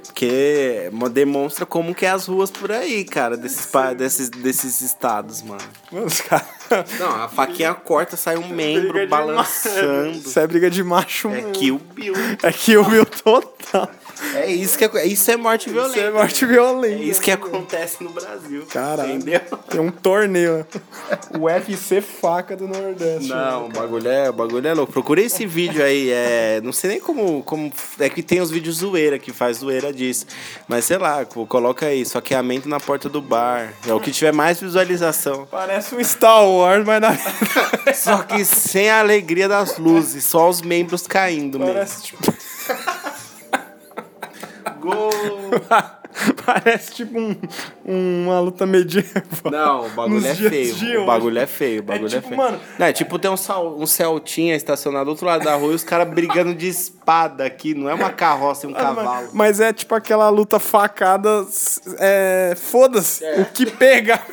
Porque 0.05 0.89
mo- 0.93 1.09
demonstra 1.09 1.65
como 1.65 1.95
que 1.95 2.05
é 2.05 2.11
as 2.11 2.27
ruas 2.27 2.51
por 2.51 2.71
aí, 2.71 3.05
cara, 3.05 3.37
desses, 3.37 3.67
pa- 3.67 3.95
desses, 3.95 4.29
desses 4.29 4.81
estados, 4.83 5.43
mano. 5.43 5.61
Mano, 5.91 6.07
os 6.07 6.21
caras. 6.21 6.47
Não, 6.99 7.23
a 7.25 7.29
faquinha 7.29 7.75
corta, 7.75 8.17
sai 8.17 8.37
um 8.37 8.49
membro 8.49 8.93
Briga 8.93 9.01
de 9.01 9.11
balançando. 9.11 10.11
Isso 10.25 10.39
é 10.39 10.47
briga 10.47 10.71
de 10.71 10.83
macho 10.83 11.29
É. 11.31 11.43
Kill 11.53 11.81
Bill. 11.95 12.15
É 12.43 12.53
que 12.53 12.77
o 12.77 12.89
meu 12.89 13.05
total. 13.05 13.91
É 14.35 14.47
isso 14.51 14.77
que 14.79 14.85
é, 14.85 15.07
isso 15.07 15.31
é 15.31 15.37
morte 15.37 15.71
violenta. 15.71 15.99
Isso 15.99 16.07
é 16.07 16.11
morte 16.11 16.45
É 16.45 16.49
violenta. 16.49 17.03
isso 17.03 17.21
que 17.21 17.31
acontece 17.31 18.03
no 18.03 18.11
Brasil. 18.11 18.65
Caralho. 18.71 19.13
Entendeu? 19.15 19.41
Tem 19.69 19.81
um 19.81 19.91
torneio. 19.91 20.67
O 21.39 21.45
UFC 21.45 22.01
faca 22.01 22.57
do 22.57 22.67
Nordeste. 22.67 23.29
Não, 23.29 23.67
o 23.67 23.69
bagulho 23.69 24.09
é, 24.09 24.29
o 24.31 24.33
bagulho 24.33 24.67
é 24.67 24.75
louco. 24.75 24.93
Procura 24.93 25.21
esse 25.21 25.47
vídeo 25.47 25.83
aí. 25.83 26.11
É, 26.11 26.61
não 26.63 26.73
sei 26.73 26.91
nem 26.91 27.01
como, 27.01 27.43
como. 27.45 27.73
É 27.99 28.09
que 28.09 28.23
tem 28.23 28.41
os 28.41 28.51
vídeos 28.51 28.77
zoeira 28.79 29.19
que 29.19 29.33
faz 29.33 29.59
zoeira 29.59 29.93
disso. 29.93 30.27
Mas 30.69 30.85
sei 30.85 30.99
lá, 30.99 31.25
coloca 31.25 31.87
aí. 31.87 32.05
Soqueamento 32.05 32.69
na 32.69 32.81
porta 32.81 33.09
do 33.09 33.21
bar. 33.23 33.73
É 33.87 33.95
o 33.95 34.01
que 34.01 34.11
tiver 34.11 34.33
mais 34.33 34.61
visualização. 34.61 35.47
Parece 35.51 35.95
um 35.95 36.03
Star 36.03 36.47
Wars, 36.47 36.85
mas 36.85 37.01
na... 37.01 37.17
Só 37.95 38.19
que 38.19 38.45
sem 38.45 38.91
a 38.91 39.01
alegria 39.01 39.49
das 39.49 39.79
luzes. 39.79 40.25
Só 40.25 40.49
os 40.49 40.61
membros 40.61 41.07
caindo 41.07 41.59
mesmo. 41.59 41.75
Parece 41.75 42.03
tipo. 42.03 42.21
Parece 46.45 46.91
tipo 46.93 47.17
um, 47.21 47.37
uma 47.85 48.41
luta 48.41 48.67
medieval. 48.67 49.23
Não, 49.51 49.87
o 49.87 49.91
bagulho 49.91 50.27
é 50.27 50.35
feio. 50.35 51.03
O 51.03 51.07
bagulho 51.07 51.39
é 51.39 51.47
feio. 51.47 51.81
O 51.81 51.85
bagulho 51.85 52.07
é, 52.09 52.17
tipo, 52.17 52.29
feio. 52.29 52.37
mano- 52.37 52.61
Não, 52.79 52.87
é 52.87 52.93
tipo 52.93 53.17
tem 53.19 53.31
um, 53.31 53.37
sal, 53.37 53.79
um 53.79 53.87
Celtinha 53.87 54.57
estacionado 54.57 55.05
do 55.05 55.11
outro 55.13 55.25
lado 55.27 55.45
da 55.45 55.55
rua 55.55 55.71
e 55.71 55.75
os 55.77 55.85
caras 55.85 56.13
brigando 56.13 56.53
de 56.53 56.67
espada 56.69 57.45
aqui. 57.45 57.75
Não 57.75 57.89
é 57.89 57.95
uma 57.95 58.11
carroça 58.11 58.67
e 58.67 58.71
um 58.71 58.75
Ah, 58.75 58.81
cavalo. 58.81 59.07
mas, 59.07 59.33
mas 59.33 59.61
é 59.61 59.73
tipo 59.73 59.95
aquela 59.95 60.29
luta 60.31 60.59
facada. 60.59 61.47
É, 62.01 62.55
Foda-se. 62.57 63.25
O 63.41 63.45
que 63.47 63.67
pega. 63.67 64.21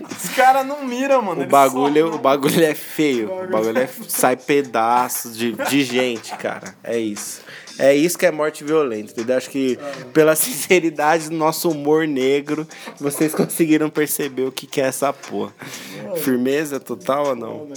Os 0.00 0.28
caras 0.36 0.64
não 0.66 0.84
miram, 0.84 1.20
mano. 1.22 1.42
O 1.42 1.46
bagulho, 1.46 2.08
só- 2.10 2.14
o 2.14 2.18
bagulho 2.18 2.64
é 2.64 2.74
feio. 2.74 3.30
O 3.30 3.48
bagulho 3.50 3.78
é, 3.78 3.88
sai 4.08 4.36
pedaços 4.36 5.36
de, 5.36 5.52
de 5.52 5.82
gente, 5.84 6.34
cara. 6.36 6.74
É 6.82 6.98
isso. 6.98 7.42
É 7.80 7.94
isso 7.94 8.18
que 8.18 8.26
é 8.26 8.30
morte 8.30 8.62
violenta, 8.62 9.12
entendeu? 9.12 9.38
Acho 9.38 9.48
que 9.48 9.78
pela 10.12 10.36
sinceridade 10.36 11.30
do 11.30 11.34
nosso 11.34 11.70
humor 11.70 12.06
negro, 12.06 12.68
vocês 13.00 13.34
conseguiram 13.34 13.88
perceber 13.88 14.42
o 14.42 14.52
que, 14.52 14.66
que 14.66 14.82
é 14.82 14.84
essa 14.84 15.10
porra. 15.14 15.54
Firmeza 16.22 16.78
total 16.78 17.28
ou 17.28 17.36
não? 17.36 17.68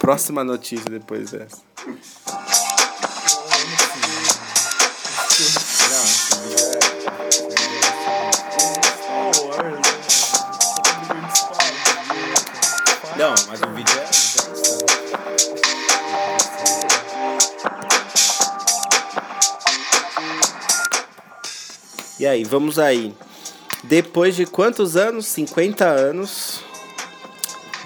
Próxima 0.00 0.42
notícia 0.42 0.90
depois 0.90 1.30
dessa. 1.30 1.58
Não, 13.16 13.34
mas 13.48 13.60
o 13.62 13.66
E 22.20 22.26
aí, 22.26 22.44
vamos 22.44 22.78
aí. 22.78 23.14
Depois 23.82 24.36
de 24.36 24.44
quantos 24.44 24.94
anos? 24.94 25.24
50 25.24 25.86
anos. 25.86 26.62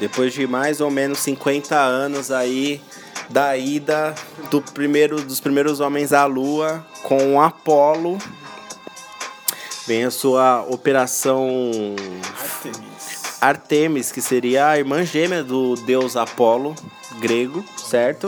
Depois 0.01 0.35
de 0.35 0.44
mais 0.44 0.81
ou 0.81 0.90
menos 0.90 1.20
50 1.20 1.77
anos 1.79 2.33
aí 2.33 2.83
da 3.31 3.57
ida 3.57 4.12
do 4.51 4.61
primeiro, 4.61 5.23
dos 5.23 5.38
primeiros 5.38 5.79
homens 5.79 6.12
à 6.12 6.27
Lua 6.27 6.85
com 7.05 7.40
Apolo. 7.40 8.18
Vem 9.87 10.03
a 10.03 10.11
sua 10.11 10.62
operação 10.68 11.61
Artemis. 12.37 13.38
Artemis, 13.40 14.11
que 14.11 14.20
seria 14.20 14.66
a 14.66 14.77
irmã 14.77 15.05
gêmea 15.05 15.44
do 15.44 15.77
deus 15.77 16.16
Apolo, 16.16 16.75
grego, 17.20 17.64
certo? 17.77 18.27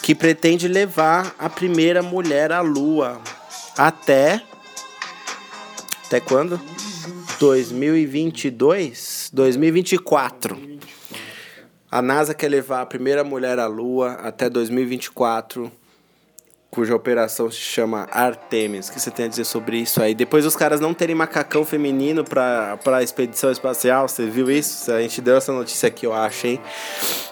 Que 0.00 0.14
pretende 0.14 0.68
levar 0.68 1.34
a 1.38 1.50
primeira 1.50 2.02
mulher 2.02 2.50
à 2.50 2.62
lua 2.62 3.20
até. 3.76 4.47
Até 6.08 6.20
quando? 6.20 6.58
2022? 7.38 9.28
2024. 9.30 10.58
A 11.90 12.00
NASA 12.00 12.32
quer 12.32 12.48
levar 12.48 12.80
a 12.80 12.86
primeira 12.86 13.22
mulher 13.22 13.58
à 13.58 13.66
lua 13.66 14.12
até 14.12 14.48
2024 14.48 15.70
cuja 16.70 16.94
operação 16.94 17.50
se 17.50 17.56
chama 17.58 18.06
Artemis. 18.12 18.88
O 18.88 18.92
que 18.92 19.00
você 19.00 19.10
tem 19.10 19.24
a 19.26 19.28
dizer 19.28 19.44
sobre 19.44 19.78
isso 19.78 20.02
aí? 20.02 20.14
Depois 20.14 20.44
os 20.44 20.54
caras 20.54 20.80
não 20.80 20.92
terem 20.92 21.14
macacão 21.14 21.64
feminino 21.64 22.22
pra, 22.24 22.78
pra 22.84 23.02
expedição 23.02 23.50
espacial, 23.50 24.06
você 24.08 24.26
viu 24.26 24.50
isso? 24.50 24.92
A 24.92 25.00
gente 25.00 25.20
deu 25.20 25.36
essa 25.36 25.52
notícia 25.52 25.86
aqui, 25.88 26.04
eu 26.06 26.12
acho, 26.12 26.46
hein? 26.46 26.60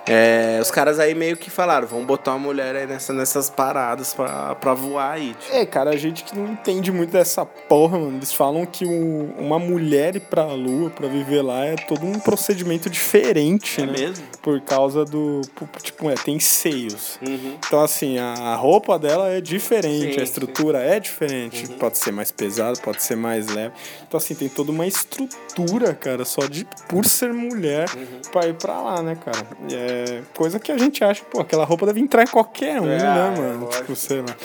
É, 0.08 0.58
os 0.62 0.70
caras 0.70 1.00
aí 1.00 1.14
meio 1.16 1.36
que 1.36 1.50
falaram, 1.50 1.86
vamos 1.86 2.06
botar 2.06 2.30
uma 2.32 2.38
mulher 2.38 2.76
aí 2.76 2.86
nessa, 2.86 3.12
nessas 3.12 3.50
paradas 3.50 4.14
pra, 4.14 4.54
pra 4.54 4.72
voar 4.72 5.12
aí. 5.14 5.34
Tipo. 5.34 5.54
É, 5.56 5.66
cara, 5.66 5.90
a 5.90 5.96
gente 5.96 6.22
que 6.22 6.36
não 6.38 6.46
entende 6.52 6.92
muito 6.92 7.10
dessa 7.10 7.44
porra, 7.44 7.98
mano. 7.98 8.16
Eles 8.18 8.32
falam 8.32 8.64
que 8.64 8.84
o- 8.84 9.34
uma 9.36 9.58
mulher 9.58 10.14
ir 10.14 10.20
pra 10.20 10.44
lua, 10.46 10.90
pra 10.90 11.08
viver 11.08 11.42
lá, 11.42 11.64
é 11.64 11.74
todo 11.74 12.06
um 12.06 12.20
procedimento 12.20 12.88
diferente, 12.88 13.82
É 13.82 13.86
né? 13.86 13.92
mesmo? 13.92 14.24
Por 14.40 14.60
causa 14.60 15.04
do. 15.04 15.40
Tipo, 15.82 16.08
é, 16.08 16.14
tem 16.14 16.38
seios. 16.38 17.18
Uhum. 17.26 17.56
Então, 17.66 17.80
assim, 17.82 18.16
a 18.18 18.54
roupa 18.54 18.96
dela 19.00 19.25
é 19.28 19.40
diferente, 19.40 20.14
Sim, 20.14 20.20
a 20.20 20.22
estrutura 20.24 20.78
é 20.78 20.98
diferente. 21.00 21.68
Pode 21.74 21.98
ser 21.98 22.12
mais 22.12 22.30
pesado, 22.30 22.80
pode 22.80 23.02
ser 23.02 23.16
mais 23.16 23.46
leve. 23.48 23.74
Então, 24.06 24.18
assim, 24.18 24.34
tem 24.34 24.48
toda 24.48 24.70
uma 24.70 24.86
estrutura, 24.86 25.94
cara, 25.94 26.24
só 26.24 26.46
de 26.46 26.66
por 26.88 27.04
ser 27.04 27.32
mulher 27.32 27.88
pra 28.32 28.46
ir 28.46 28.54
pra 28.54 28.80
lá, 28.80 29.02
né, 29.02 29.16
cara? 29.16 29.46
É 29.72 30.22
coisa 30.34 30.58
que 30.58 30.70
a 30.72 30.78
gente 30.78 31.02
acha, 31.04 31.24
pô, 31.24 31.40
aquela 31.40 31.64
roupa 31.64 31.86
deve 31.86 32.00
entrar 32.00 32.22
em 32.22 32.26
qualquer 32.28 32.80
um, 32.80 32.86
É, 32.86 32.98
né, 32.98 33.32
é, 33.34 33.40
mano? 33.40 33.64
lógico. 33.66 33.82
Tipo, 33.82 33.96
sei 33.96 34.18
lá. 34.20 34.36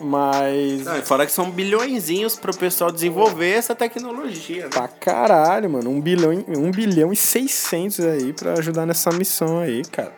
Mas. 0.00 0.84
Não, 0.84 1.02
fora 1.02 1.26
que 1.26 1.32
são 1.32 1.50
bilhõezinhos 1.50 2.34
pro 2.36 2.56
pessoal 2.56 2.90
desenvolver 2.90 3.50
essa 3.50 3.74
tecnologia, 3.74 4.64
né? 4.64 4.70
Pra 4.70 4.88
caralho, 4.88 5.68
mano. 5.68 5.90
Um 5.90 6.00
bilhão, 6.00 6.32
e- 6.32 6.44
um 6.56 6.70
bilhão 6.70 7.12
e 7.12 7.16
seiscentos 7.16 8.00
aí 8.00 8.32
pra 8.32 8.54
ajudar 8.54 8.86
nessa 8.86 9.10
missão 9.12 9.58
aí, 9.60 9.82
cara. 9.92 10.12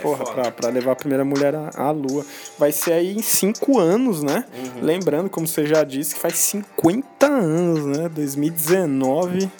Porra, 0.00 0.24
foda. 0.24 0.32
pra, 0.32 0.50
pra 0.52 0.68
levar 0.70 0.92
a 0.92 0.96
primeira 0.96 1.24
mulher 1.24 1.54
à, 1.54 1.70
à 1.74 1.90
lua. 1.90 2.24
Vai 2.58 2.72
ser 2.72 2.92
aí 2.92 3.16
em 3.16 3.22
cinco 3.22 3.78
anos, 3.78 4.22
né? 4.22 4.44
Uhum. 4.54 4.82
Lembrando, 4.82 5.30
como 5.30 5.46
você 5.46 5.66
já 5.66 5.84
disse, 5.84 6.14
que 6.14 6.20
faz 6.20 6.34
50 6.36 7.26
anos, 7.26 7.98
né? 7.98 8.08
2019. 8.08 9.50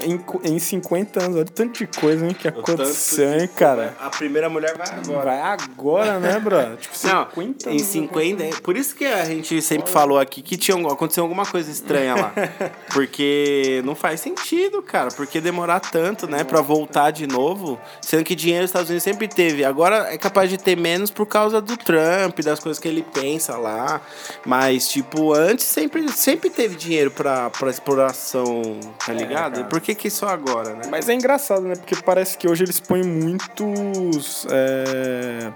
Em, 0.00 0.20
em 0.44 0.58
50 0.58 1.22
anos, 1.22 1.36
olha 1.36 1.44
o 1.44 1.50
tanto 1.50 1.78
de 1.78 1.86
coisa 1.86 2.26
hein, 2.26 2.34
que 2.34 2.48
aconteceu, 2.48 3.40
hein, 3.40 3.48
cara. 3.54 3.94
A 4.00 4.10
primeira 4.10 4.48
mulher 4.48 4.76
vai 4.76 4.88
agora. 4.88 5.24
Vai 5.24 5.40
agora, 5.40 6.20
né, 6.20 6.38
bro? 6.38 6.76
Tipo, 6.82 7.06
Não, 7.06 7.24
50 7.24 7.68
em 7.68 7.72
anos 7.72 7.82
50. 7.82 8.60
Por 8.62 8.76
isso 8.76 8.94
que 8.94 9.04
a 9.04 9.24
gente 9.24 9.60
sempre 9.62 9.90
falou 9.90 10.18
aqui 10.18 10.42
que 10.42 10.56
tinha, 10.56 10.76
aconteceu 10.88 11.22
alguma 11.22 11.44
coisa 11.46 11.70
estranha 11.70 12.14
lá. 12.14 12.32
Porque 12.92 13.82
não 13.84 13.94
faz 13.94 14.20
sentido, 14.20 14.82
cara. 14.82 15.10
Porque 15.10 15.40
demorar 15.40 15.80
tanto, 15.80 16.26
né, 16.26 16.44
pra 16.44 16.60
voltar 16.60 17.10
de 17.10 17.26
novo. 17.26 17.78
Sendo 18.00 18.24
que 18.24 18.34
dinheiro 18.34 18.64
os 18.64 18.70
Estados 18.70 18.88
Unidos 18.88 19.04
sempre 19.04 19.28
teve. 19.28 19.64
Agora 19.64 20.12
é 20.12 20.18
capaz 20.18 20.50
de 20.50 20.58
ter 20.58 20.76
menos 20.76 21.10
por 21.10 21.26
causa 21.26 21.60
do 21.60 21.76
Trump, 21.76 22.38
das 22.40 22.60
coisas 22.60 22.80
que 22.80 22.88
ele 22.88 23.02
pensa 23.02 23.56
lá. 23.56 24.00
Mas, 24.44 24.88
tipo, 24.88 25.32
antes 25.32 25.66
sempre, 25.66 26.08
sempre 26.10 26.50
teve 26.50 26.76
dinheiro 26.76 27.10
pra, 27.10 27.50
pra 27.50 27.70
exploração, 27.70 28.78
tá 29.04 29.12
ligado? 29.12 29.52
cara. 29.52 29.68
Que, 29.82 29.94
que 29.94 30.08
só 30.08 30.28
agora, 30.28 30.74
né? 30.74 30.82
Mas 30.88 31.08
é 31.08 31.14
engraçado, 31.14 31.62
né? 31.62 31.74
Porque 31.74 31.96
parece 31.96 32.38
que 32.38 32.48
hoje 32.48 32.64
eles 32.64 32.78
põem 32.78 33.02
muitos 33.02 34.46
é, 34.50 35.52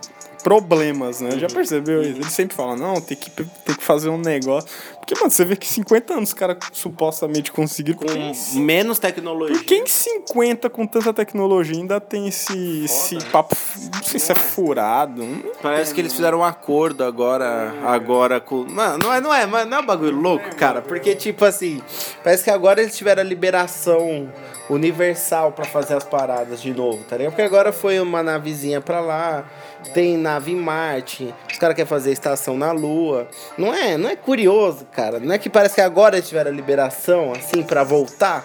problemas, 0.46 1.20
né? 1.20 1.32
Já 1.40 1.48
percebeu 1.48 2.02
isso? 2.02 2.20
Ele 2.20 2.30
sempre 2.30 2.56
fala, 2.56 2.76
não, 2.76 3.00
tem 3.00 3.16
que, 3.16 3.28
tem 3.28 3.74
que 3.74 3.82
fazer 3.82 4.08
um 4.10 4.16
negócio. 4.16 4.70
Porque, 4.94 5.12
mano, 5.16 5.28
você 5.28 5.44
vê 5.44 5.56
que 5.56 5.66
50 5.66 6.14
anos 6.14 6.28
os 6.28 6.34
caras 6.34 6.56
supostamente 6.72 7.50
conseguiram. 7.50 7.98
Com 7.98 8.12
em- 8.12 8.60
menos 8.60 9.00
tecnologia. 9.00 9.56
por 9.56 9.64
que 9.64 9.74
em 9.74 9.86
50 9.88 10.70
com 10.70 10.86
tanta 10.86 11.12
tecnologia 11.12 11.76
ainda 11.76 12.00
tem 12.00 12.28
esse, 12.28 12.84
esse 12.84 13.16
papo. 13.32 13.56
Não 13.92 14.02
sei 14.04 14.20
se 14.20 14.30
é 14.30 14.36
furado. 14.36 15.20
não 15.20 15.42
Parece 15.60 15.92
que 15.92 16.00
eles 16.00 16.12
fizeram 16.12 16.38
um 16.38 16.44
acordo 16.44 17.02
agora, 17.02 17.74
agora 17.84 18.38
com. 18.40 18.64
Mano, 18.68 18.98
não 19.02 19.12
é, 19.12 19.20
não 19.20 19.34
é, 19.34 19.64
não 19.64 19.78
é 19.78 19.80
um 19.80 19.86
bagulho 19.86 20.16
louco, 20.16 20.54
cara. 20.54 20.80
Porque, 20.80 21.16
tipo 21.16 21.44
assim, 21.44 21.82
parece 22.22 22.44
que 22.44 22.50
agora 22.50 22.80
eles 22.80 22.96
tiveram 22.96 23.20
a 23.20 23.24
liberação 23.24 24.30
universal 24.70 25.50
pra 25.52 25.64
fazer 25.64 25.94
as 25.94 26.04
paradas 26.04 26.60
de 26.62 26.72
novo, 26.72 27.02
tá 27.04 27.16
ligado? 27.16 27.32
Porque 27.32 27.42
agora 27.42 27.72
foi 27.72 27.98
uma 28.00 28.22
navezinha 28.22 28.80
pra 28.80 29.00
lá, 29.00 29.44
tem 29.90 30.16
nave 30.16 30.52
em 30.52 30.56
Marte, 30.56 31.34
os 31.50 31.58
caras 31.58 31.74
querem 31.74 31.88
fazer 31.88 32.12
estação 32.12 32.56
na 32.56 32.72
Lua. 32.72 33.28
Não 33.56 33.72
é, 33.72 33.96
não 33.96 34.08
é 34.08 34.16
curioso, 34.16 34.86
cara. 34.92 35.18
Não 35.18 35.34
é 35.34 35.38
que 35.38 35.48
parece 35.48 35.76
que 35.76 35.80
agora 35.80 36.20
tiveram 36.20 36.50
a 36.50 36.54
liberação, 36.54 37.32
assim, 37.32 37.62
pra 37.62 37.82
voltar? 37.82 38.44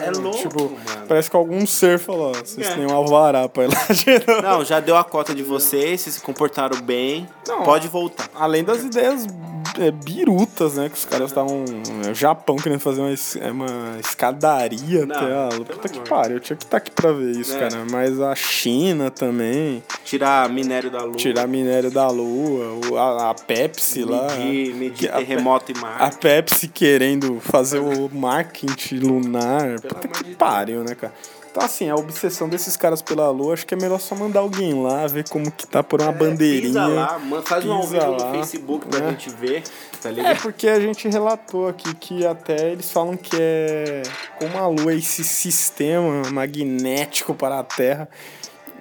É 0.00 0.10
louco, 0.10 0.38
Tipo, 0.38 0.62
mano. 0.64 1.06
parece 1.08 1.30
que 1.30 1.36
algum 1.36 1.66
ser 1.66 1.98
falou: 1.98 2.30
"Ó, 2.30 2.32
vocês 2.44 2.66
É. 2.66 2.74
têm 2.74 2.86
um 2.86 2.92
alvará 2.94 3.48
pra 3.48 3.64
ir 3.64 3.68
lá 3.68 3.86
geral. 3.94 4.42
Não, 4.42 4.64
já 4.64 4.80
deu 4.80 4.96
a 4.96 5.04
cota 5.04 5.34
de 5.34 5.42
vocês, 5.42 6.00
vocês 6.00 6.16
se 6.16 6.20
comportaram 6.20 6.80
bem, 6.80 7.28
Não, 7.48 7.62
pode 7.62 7.88
voltar. 7.88 8.28
Além 8.34 8.62
das 8.64 8.82
ideias 8.82 9.26
é, 9.78 9.90
birutas, 9.90 10.74
né? 10.76 10.88
Que 10.88 10.94
os 10.96 11.04
caras 11.04 11.28
estavam. 11.30 11.64
É, 12.06 12.10
o 12.10 12.14
Japão 12.14 12.56
querendo 12.56 12.80
fazer 12.80 13.00
uma, 13.02 13.10
é, 13.10 13.50
uma 13.50 13.98
escadaria 14.00 15.04
Não, 15.04 15.14
até. 15.16 15.26
Ah, 15.26 15.48
puta 15.66 15.88
que 15.88 16.00
pariu. 16.08 16.36
Eu 16.36 16.40
tinha 16.40 16.56
que 16.56 16.64
estar 16.64 16.78
aqui 16.78 16.90
pra 16.90 17.12
ver 17.12 17.32
isso, 17.32 17.54
É. 17.56 17.58
cara. 17.58 17.84
Mas 17.90 18.18
a 18.20 18.34
China 18.34 19.10
também. 19.10 19.82
Tirar 20.04 20.48
minério 20.48 20.90
da 20.90 21.02
Lua. 21.04 21.16
Tirar 21.16 21.46
minério 21.46 21.90
da 21.90 22.08
Lua. 22.08 22.80
A, 22.98 23.30
a 23.30 23.34
Pepsi 23.34 24.02
lá. 24.04 24.28
Medir, 24.36 24.74
medir 24.74 24.92
que 24.92 25.08
a- 25.08 25.16
terremoto 25.18 25.72
em 25.72 25.74
A. 25.98 26.10
Pepsi 26.10 26.68
querendo 26.68 27.38
fazer 27.40 27.78
o 27.78 28.08
marketing 28.12 28.96
lunar. 29.00 29.65
Puta 29.80 29.94
amor 30.06 30.22
que 30.24 30.34
pariu, 30.36 30.84
né, 30.84 30.94
cara? 30.94 31.12
Então, 31.50 31.64
assim, 31.64 31.88
a 31.88 31.94
obsessão 31.94 32.48
desses 32.50 32.76
caras 32.76 33.00
pela 33.00 33.30
Lua, 33.30 33.54
acho 33.54 33.66
que 33.66 33.72
é 33.72 33.78
melhor 33.78 33.98
só 33.98 34.14
mandar 34.14 34.40
alguém 34.40 34.74
lá, 34.82 35.06
ver 35.06 35.26
como 35.28 35.50
que 35.50 35.66
tá 35.66 35.82
por 35.82 36.02
uma 36.02 36.12
bandeirinha. 36.12 36.66
Pisa 36.68 36.86
lá, 36.86 37.20
faz 37.44 37.64
um 37.64 37.72
ao 37.72 37.80
Pisa 37.80 37.92
vivo 38.00 38.10
lá, 38.12 38.26
no 38.28 38.34
Facebook 38.34 38.86
pra 38.86 39.00
né? 39.00 39.10
gente 39.12 39.30
ver, 39.30 39.62
tá 40.02 40.10
É, 40.10 40.12
ligado? 40.12 40.42
porque 40.42 40.68
a 40.68 40.78
gente 40.78 41.08
relatou 41.08 41.66
aqui 41.66 41.94
que 41.94 42.26
até 42.26 42.72
eles 42.72 42.90
falam 42.90 43.16
que 43.16 43.34
é 43.40 44.02
como 44.38 44.58
a 44.58 44.66
Lua 44.68 44.92
é 44.92 44.96
esse 44.96 45.24
sistema 45.24 46.22
magnético 46.30 47.34
para 47.34 47.58
a 47.60 47.64
Terra. 47.64 48.06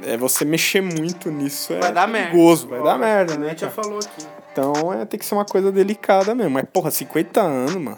É, 0.04 0.18
você 0.18 0.44
mexer 0.44 0.82
muito 0.82 1.32
nisso 1.32 1.72
é 1.72 1.80
Vai 1.80 1.94
dar 1.94 2.06
merda. 2.10 2.32
perigoso, 2.32 2.68
vai 2.68 2.84
dar 2.84 2.98
merda, 2.98 3.36
A 3.36 3.38
né? 3.38 3.50
gente 3.52 3.62
já 3.62 3.70
falou 3.72 4.00
aqui. 4.00 4.28
Então 4.52 4.92
é, 4.92 5.06
tem 5.06 5.18
que 5.18 5.26
ser 5.26 5.34
uma 5.36 5.46
coisa 5.46 5.72
delicada 5.72 6.36
mesmo. 6.36 6.52
Mas, 6.52 6.66
porra, 6.74 6.92
50 6.92 7.42
anos, 7.42 7.76
mano. 7.76 7.98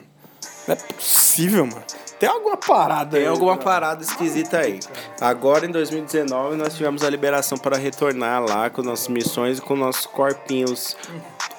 Não 0.67 0.75
é 0.75 0.77
possível, 0.93 1.65
mano. 1.65 1.81
Tem 2.19 2.27
alguma 2.27 2.57
parada 2.57 3.11
Tem 3.11 3.21
aí, 3.21 3.27
alguma 3.27 3.57
cara? 3.57 3.63
parada 3.63 4.03
esquisita 4.03 4.57
aí. 4.59 4.79
Agora, 5.21 5.65
em 5.65 5.71
2019, 5.71 6.55
nós 6.55 6.73
tivemos 6.73 7.03
a 7.03 7.09
liberação 7.09 7.57
para 7.57 7.77
retornar 7.77 8.43
lá 8.43 8.69
com 8.69 8.81
nossas 8.81 9.07
missões 9.07 9.59
e 9.59 9.61
com 9.61 9.75
nossos 9.75 10.07
corpinhos 10.07 10.97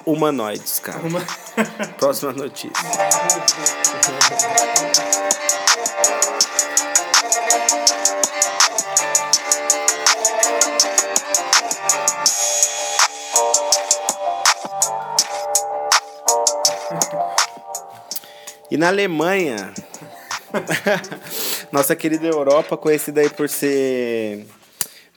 humanoides, 0.05 0.79
cara. 0.79 0.99
Próxima 1.97 2.33
notícia. 2.33 2.73
E 18.71 18.77
na 18.77 18.87
Alemanha, 18.89 19.73
nossa 21.71 21.95
querida 21.95 22.27
Europa, 22.27 22.77
conhecida 22.77 23.21
aí 23.21 23.29
por 23.29 23.49
ser 23.49 24.45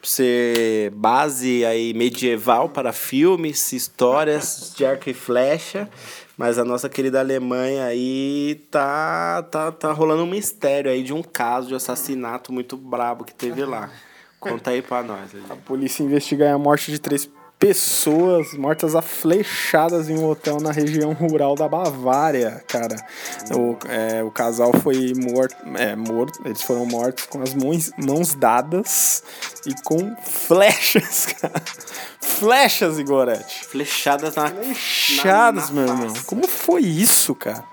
por 0.00 0.06
ser 0.06 0.90
base 0.90 1.64
aí 1.64 1.94
medieval 1.94 2.68
para 2.68 2.92
filmes, 2.92 3.72
histórias 3.72 4.74
de 4.76 4.84
arco 4.84 5.08
e 5.08 5.14
flecha, 5.14 5.88
mas 6.36 6.58
a 6.58 6.64
nossa 6.64 6.88
querida 6.88 7.20
Alemanha 7.20 7.84
aí 7.84 8.66
tá 8.70 9.44
tá 9.44 9.70
tá 9.70 9.92
rolando 9.92 10.24
um 10.24 10.26
mistério 10.26 10.90
aí 10.90 11.02
de 11.04 11.12
um 11.12 11.22
caso 11.22 11.68
de 11.68 11.74
assassinato 11.74 12.52
muito 12.52 12.76
brabo 12.76 13.24
que 13.24 13.34
teve 13.34 13.64
lá. 13.64 13.90
Conta 14.40 14.70
aí 14.70 14.82
pra 14.82 15.04
nós. 15.04 15.32
Lili. 15.32 15.46
A 15.48 15.54
polícia 15.54 16.02
investiga 16.02 16.52
a 16.52 16.58
morte 16.58 16.90
de 16.90 16.98
três 16.98 17.30
pessoas 17.62 18.54
mortas 18.54 18.96
a 18.96 19.00
flechadas 19.00 20.10
em 20.10 20.18
um 20.18 20.28
hotel 20.28 20.58
na 20.60 20.72
região 20.72 21.12
rural 21.12 21.54
da 21.54 21.68
Bavária, 21.68 22.62
cara. 22.66 22.96
O, 23.54 23.76
é, 23.88 24.20
o 24.24 24.32
casal 24.32 24.72
foi 24.82 25.12
morto, 25.14 25.54
é, 25.76 25.94
morto, 25.94 26.40
eles 26.44 26.60
foram 26.62 26.84
mortos 26.84 27.24
com 27.26 27.40
as 27.40 27.54
mãos, 27.54 27.92
mãos 27.96 28.34
dadas 28.34 29.22
e 29.64 29.72
com 29.84 30.16
flechas, 30.24 31.26
cara. 31.40 31.62
Flechas, 32.20 32.98
Igorete. 32.98 33.64
Flechadas 33.66 34.34
na 34.34 34.48
Flechadas, 34.48 35.70
na- 35.70 35.86
na 35.86 35.94
meu 35.94 36.06
irmão. 36.06 36.22
Como 36.26 36.48
foi 36.48 36.82
isso, 36.82 37.32
cara? 37.32 37.64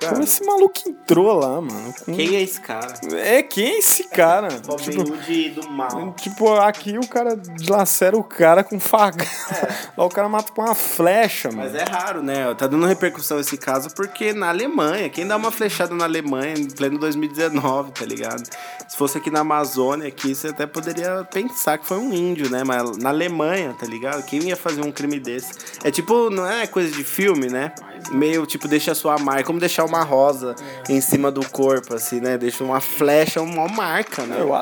Cara. 0.00 0.12
Como 0.12 0.24
esse 0.24 0.44
maluco 0.44 0.74
entrou 0.86 1.32
lá, 1.38 1.60
mano? 1.60 1.94
Com- 2.04 2.14
Quem 2.14 2.36
é 2.36 2.42
esse 2.42 2.60
cara? 2.60 2.92
É, 3.12 3.42
quem 3.42 3.64
é 3.74 3.78
esse 3.78 4.04
cara? 4.08 4.48
Robin 4.66 4.82
Tipo, 4.84 5.00
Hood 5.12 5.50
do 5.50 5.70
mal. 5.70 6.12
Tipo, 6.14 6.54
aqui 6.56 6.98
o 6.98 7.06
cara 7.06 7.36
dilacera 7.36 8.16
o 8.16 8.24
cara 8.24 8.62
com 8.64 8.78
faca. 8.80 9.24
Lá 9.96 10.04
o 10.04 10.08
cara 10.08 10.28
mata 10.28 10.52
com 10.52 10.62
uma 10.62 10.74
flecha, 10.74 11.48
mano. 11.50 11.62
Mas 11.62 11.74
é 11.74 11.84
raro, 11.84 12.22
né? 12.22 12.52
Tá 12.54 12.66
dando 12.66 12.84
repercussão 12.86 13.38
esse 13.40 13.56
caso 13.56 13.88
porque 13.94 14.32
na 14.32 14.48
Alemanha, 14.48 15.08
quem 15.08 15.26
dá 15.26 15.36
uma 15.36 15.50
flechada 15.50 15.94
na 15.94 16.04
Alemanha 16.04 16.54
em 16.58 16.66
pleno 16.68 16.98
2019, 16.98 17.92
tá 17.92 18.04
ligado? 18.04 18.42
Se 18.88 18.96
fosse 18.96 19.18
aqui 19.18 19.30
na 19.30 19.40
Amazônia, 19.40 20.08
aqui, 20.08 20.34
você 20.34 20.48
até 20.48 20.66
poderia 20.66 21.24
pensar 21.32 21.78
que 21.78 21.86
foi 21.86 21.96
um 21.98 22.12
índio, 22.12 22.50
né? 22.50 22.62
Mas 22.64 22.96
na 22.98 23.08
Alemanha, 23.10 23.74
tá 23.78 23.86
ligado? 23.86 24.22
Quem 24.24 24.42
ia 24.48 24.56
fazer 24.56 24.82
um 24.82 24.92
crime 24.92 25.18
desse? 25.18 25.52
É 25.82 25.90
tipo, 25.90 26.28
não 26.30 26.46
é 26.46 26.66
coisa 26.66 26.90
de 26.90 27.04
filme, 27.04 27.46
né? 27.48 27.72
Meio 28.10 28.46
tipo, 28.46 28.68
deixa 28.68 28.92
a 28.92 28.94
sua 28.94 29.18
marca, 29.18 29.44
como 29.44 29.58
deixar 29.58 29.84
uma 29.84 30.02
rosa 30.02 30.54
em 30.88 31.00
cima 31.00 31.30
do 31.30 31.48
corpo, 31.48 31.94
assim, 31.94 32.20
né? 32.20 32.36
Deixa 32.36 32.62
uma 32.62 32.80
flecha, 32.80 33.40
uma 33.40 33.66
marca, 33.68 34.22
né? 34.24 34.36
Eu, 34.40 34.54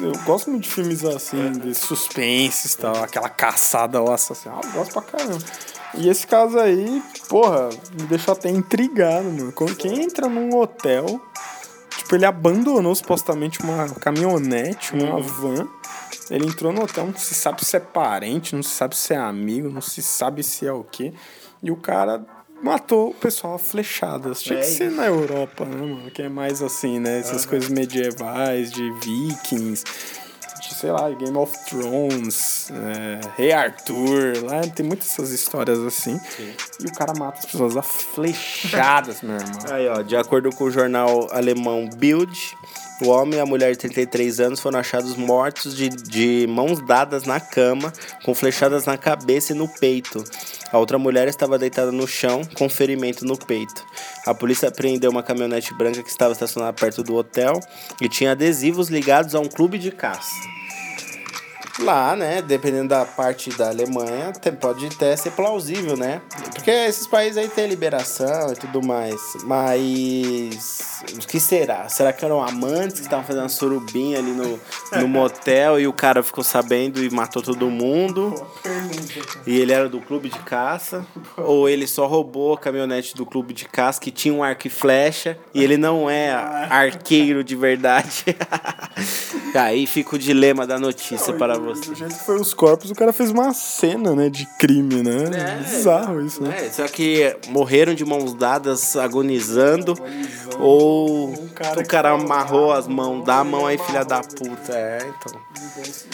eu 0.00 0.12
gosto 0.24 0.50
muito 0.50 0.64
de 0.64 0.68
filmes 0.68 1.04
assim, 1.04 1.52
de 1.52 1.74
suspense 1.74 2.68
e 2.68 2.76
tal, 2.76 3.02
aquela 3.02 3.28
caçada 3.28 3.98
ao 3.98 4.12
assassino. 4.12 4.54
Ah, 4.56 4.66
eu 4.66 4.72
gosto 4.72 4.92
pra 4.92 5.02
caramba. 5.02 5.38
E 5.96 6.08
esse 6.08 6.26
caso 6.26 6.58
aí, 6.58 7.02
porra, 7.28 7.68
me 7.92 8.06
deixou 8.08 8.32
até 8.32 8.50
intrigado, 8.50 9.24
mano. 9.24 9.52
Quando 9.52 9.76
quem 9.76 10.02
entra 10.02 10.28
num 10.28 10.56
hotel, 10.56 11.20
tipo, 11.96 12.16
ele 12.16 12.26
abandonou 12.26 12.94
supostamente 12.94 13.62
uma 13.62 13.88
caminhonete, 14.00 14.92
uma 14.94 15.20
van. 15.20 15.68
Ele 16.30 16.46
entrou 16.46 16.72
no 16.72 16.82
hotel, 16.82 17.06
não 17.06 17.16
se 17.16 17.34
sabe 17.34 17.64
se 17.64 17.76
é 17.76 17.80
parente, 17.80 18.56
não 18.56 18.62
se 18.62 18.70
sabe 18.70 18.96
se 18.96 19.12
é 19.12 19.16
amigo, 19.16 19.68
não 19.68 19.80
se 19.80 20.02
sabe 20.02 20.42
se 20.42 20.66
é 20.66 20.72
o 20.72 20.82
quê. 20.82 21.12
E 21.62 21.70
o 21.70 21.76
cara 21.76 22.24
matou 22.64 23.10
o 23.10 23.14
pessoal 23.14 23.54
a 23.54 23.58
flechadas. 23.58 24.42
Tinha 24.42 24.58
que 24.58 24.64
É 24.64 24.68
ser 24.68 24.90
na 24.90 25.06
Europa, 25.06 25.66
né, 25.66 25.76
mano? 25.76 26.10
Que 26.10 26.22
é 26.22 26.28
mais 26.28 26.62
assim, 26.62 26.98
né? 26.98 27.18
Essas 27.20 27.44
coisas 27.44 27.68
medievais, 27.68 28.70
de 28.72 28.90
vikings, 29.00 29.84
de, 30.62 30.74
sei 30.74 30.90
lá, 30.90 31.10
Game 31.10 31.36
of 31.36 31.54
Thrones, 31.66 32.70
é, 32.72 33.20
Rei 33.36 33.52
Arthur. 33.52 34.42
Lá 34.44 34.62
tem 34.62 34.84
muitas 34.84 35.12
essas 35.12 35.30
histórias 35.30 35.78
assim. 35.80 36.18
E 36.80 36.86
o 36.86 36.92
cara 36.92 37.12
mata 37.12 37.40
as 37.40 37.44
pessoas 37.44 37.76
a 37.76 37.82
flechadas, 37.82 39.20
meu 39.20 39.36
irmão. 39.36 39.58
Aí, 39.70 39.86
ó, 39.88 40.00
de 40.00 40.16
acordo 40.16 40.48
com 40.50 40.64
o 40.64 40.70
jornal 40.70 41.28
alemão 41.32 41.88
Bild, 41.94 42.56
o 43.02 43.08
homem 43.08 43.38
e 43.38 43.40
a 43.40 43.46
mulher 43.46 43.72
de 43.72 43.78
33 43.78 44.40
anos 44.40 44.60
foram 44.60 44.78
achados 44.78 45.16
mortos 45.16 45.76
de, 45.76 45.90
de 45.90 46.46
mãos 46.48 46.80
dadas 46.80 47.24
na 47.24 47.40
cama, 47.40 47.92
com 48.24 48.34
flechadas 48.34 48.86
na 48.86 48.96
cabeça 48.96 49.52
e 49.52 49.54
no 49.54 49.68
peito. 49.68 50.24
A 50.74 50.78
outra 50.78 50.98
mulher 50.98 51.28
estava 51.28 51.56
deitada 51.56 51.92
no 51.92 52.04
chão, 52.04 52.42
com 52.58 52.68
ferimento 52.68 53.24
no 53.24 53.38
peito. 53.38 53.86
A 54.26 54.34
polícia 54.34 54.68
apreendeu 54.68 55.08
uma 55.08 55.22
caminhonete 55.22 55.72
branca 55.72 56.02
que 56.02 56.08
estava 56.08 56.32
estacionada 56.32 56.72
perto 56.72 57.00
do 57.00 57.14
hotel 57.14 57.60
e 58.00 58.08
tinha 58.08 58.32
adesivos 58.32 58.88
ligados 58.88 59.36
a 59.36 59.38
um 59.38 59.46
clube 59.46 59.78
de 59.78 59.92
caça. 59.92 60.34
Lá, 61.80 62.14
né, 62.14 62.40
dependendo 62.40 62.90
da 62.90 63.04
parte 63.04 63.50
da 63.50 63.68
Alemanha, 63.68 64.32
pode 64.60 64.86
até 64.86 65.16
ser 65.16 65.32
plausível, 65.32 65.96
né? 65.96 66.20
Porque 66.54 66.70
esses 66.70 67.06
países 67.06 67.36
aí 67.36 67.48
tem 67.48 67.66
liberação 67.66 68.52
e 68.52 68.56
tudo 68.56 68.80
mais. 68.80 69.20
Mas. 69.42 71.02
O 71.12 71.26
que 71.26 71.40
será? 71.40 71.88
Será 71.88 72.12
que 72.12 72.24
eram 72.24 72.42
amantes 72.42 73.00
que 73.00 73.06
estavam 73.06 73.24
fazendo 73.24 73.42
uma 73.42 73.48
surubinha 73.48 74.18
ali 74.18 74.30
no, 74.30 74.58
no 74.98 75.08
motel 75.08 75.78
e 75.78 75.86
o 75.86 75.92
cara 75.92 76.22
ficou 76.22 76.44
sabendo 76.44 77.02
e 77.02 77.10
matou 77.10 77.42
todo 77.42 77.68
mundo? 77.68 78.34
e 79.46 79.58
ele 79.58 79.72
era 79.72 79.88
do 79.88 80.00
clube 80.00 80.28
de 80.28 80.38
caça, 80.40 81.04
ou 81.36 81.68
ele 81.68 81.86
só 81.86 82.06
roubou 82.06 82.54
a 82.54 82.58
caminhonete 82.58 83.14
do 83.14 83.26
clube 83.26 83.52
de 83.52 83.66
caça 83.66 84.00
que 84.00 84.10
tinha 84.10 84.32
um 84.32 84.42
arco 84.42 84.66
e 84.66 84.70
flecha 84.70 85.36
e 85.52 85.62
ele 85.62 85.76
não 85.76 86.08
é 86.08 86.32
arqueiro 86.32 87.42
de 87.42 87.56
verdade. 87.56 88.24
Aí 89.54 89.86
fica 89.86 90.16
o 90.16 90.18
dilema 90.18 90.66
da 90.66 90.78
notícia 90.78 91.32
para 91.32 91.56
você. 91.64 91.90
Do 91.90 91.94
jeito 91.94 92.14
que 92.14 92.24
foi 92.24 92.40
os 92.40 92.52
corpos, 92.54 92.90
o 92.90 92.94
cara 92.94 93.12
fez 93.12 93.30
uma 93.30 93.52
cena, 93.52 94.14
né, 94.14 94.28
de 94.28 94.46
crime, 94.58 95.02
né? 95.02 95.24
É. 95.34 95.62
Bizarro 95.62 96.20
isso, 96.20 96.42
né? 96.42 96.66
É, 96.66 96.70
só 96.70 96.86
que 96.86 97.36
morreram 97.48 97.94
de 97.94 98.04
mãos 98.04 98.34
dadas, 98.34 98.96
agonizando, 98.96 99.94
ou 100.58 101.32
cara 101.54 101.80
o 101.80 101.86
cara 101.86 102.10
amarrou 102.10 102.72
as 102.72 102.86
mãos, 102.86 103.24
dá 103.24 103.38
a 103.38 103.44
mão 103.44 103.66
aí, 103.66 103.78
filha 103.78 104.04
da 104.04 104.20
puta. 104.20 104.72
É, 104.72 104.98
então. 104.98 105.40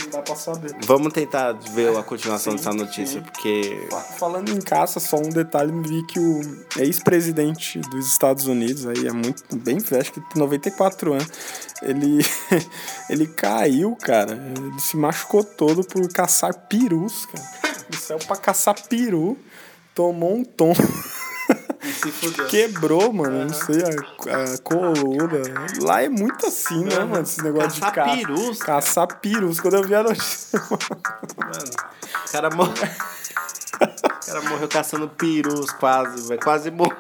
Não 0.03 0.11
dá 0.11 0.23
pra 0.23 0.37
saber. 0.37 0.75
Vamos 0.85 1.13
tentar 1.13 1.53
ver 1.53 1.97
a 1.97 2.03
continuação 2.03 2.55
dessa 2.55 2.73
notícia, 2.73 3.23
porque. 3.23 3.89
Falando 4.19 4.51
em 4.51 4.61
caça, 4.61 5.01
só 5.01 5.17
um 5.17 5.29
detalhe, 5.29 5.73
vi 5.83 6.05
que 6.07 6.19
o 6.19 6.41
ex-presidente 6.79 7.79
dos 7.79 8.07
Estados 8.07 8.47
Unidos, 8.47 8.87
aí 8.87 9.07
é 9.07 9.13
muito 9.13 9.45
bem 9.57 9.79
velho, 9.79 10.03
acho 10.03 10.13
que 10.13 10.21
tem 10.21 10.41
94 10.41 11.15
anos, 11.15 11.29
ele, 11.83 12.25
ele 13.09 13.27
caiu, 13.27 13.97
cara, 13.97 14.33
ele 14.33 14.81
se 14.81 14.97
machucou 14.97 15.43
todo 15.43 15.83
por 15.85 16.07
caçar 16.13 16.55
perus, 16.69 17.27
cara. 17.27 17.45
Ele 17.89 17.99
saiu 17.99 18.19
pra 18.21 18.37
caçar 18.37 18.75
peru, 18.89 19.39
tomou 19.95 20.37
um 20.37 20.45
tom. 20.45 20.73
Se 22.01 22.11
fudeu. 22.13 22.47
Quebrou, 22.47 23.13
mano, 23.13 23.45
não 23.45 23.53
sei, 23.55 23.83
a, 23.83 24.55
a 24.55 24.59
coluna. 24.59 25.43
Lá 25.83 26.03
é 26.03 26.09
muito 26.09 26.47
assim, 26.47 26.85
né, 26.85 26.99
mano? 27.01 27.23
Esse 27.23 27.43
negócio 27.43 27.73
de 27.73 27.81
Caçar 27.81 27.95
caça. 27.95 28.17
perus? 28.17 28.59
Caçar 28.59 29.07
perus. 29.21 29.61
Quando 29.61 29.75
eu 29.77 29.83
vi 29.83 29.95
a 29.95 30.03
notícia, 30.03 30.59
Mano, 30.71 31.71
o 32.27 32.33
cara 32.33 32.51
morreu. 32.51 32.75
O 33.81 34.27
cara 34.33 34.43
morreu 34.43 34.69
caçando 34.69 35.09
perus, 35.09 35.71
quase, 35.73 36.29
velho. 36.29 36.41
Quase 36.41 36.71
morreu. 36.71 36.95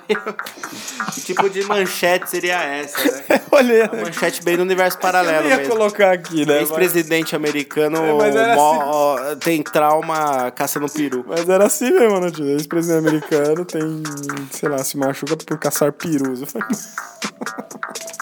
Que 1.15 1.21
tipo 1.21 1.49
de 1.51 1.63
manchete 1.65 2.29
seria 2.31 2.61
essa, 2.63 2.99
né? 3.05 3.41
olhei. 3.53 3.83
Uma 3.83 4.03
manchete 4.05 4.43
bem 4.43 4.57
no 4.57 4.63
universo 4.63 4.99
paralelo 4.99 5.45
eu 5.47 5.51
ia 5.51 5.57
mesmo. 5.59 5.73
colocar 5.75 6.11
aqui, 6.13 6.47
né? 6.47 6.61
Ex-presidente 6.61 7.37
americano 7.37 7.99
É, 7.99 8.57
mó- 8.57 9.17
tem 9.39 9.63
trauma 9.63 10.51
caçando 10.53 10.89
peru. 10.89 11.25
Mas 11.29 11.49
era 11.49 11.67
assim 11.67 11.91
mesmo 11.91 12.17
a 12.17 12.21
notícia. 12.21 12.51
Ex-presidente 12.53 13.07
americano 13.09 13.65
tem, 13.65 14.03
sei 14.51 14.69
lá, 14.69 14.79
se 14.83 14.97
machuca 14.97 15.37
por 15.37 15.59
caçar 15.59 15.93
perus. 15.93 16.41
Eu 16.41 16.47
falei, 16.47 16.67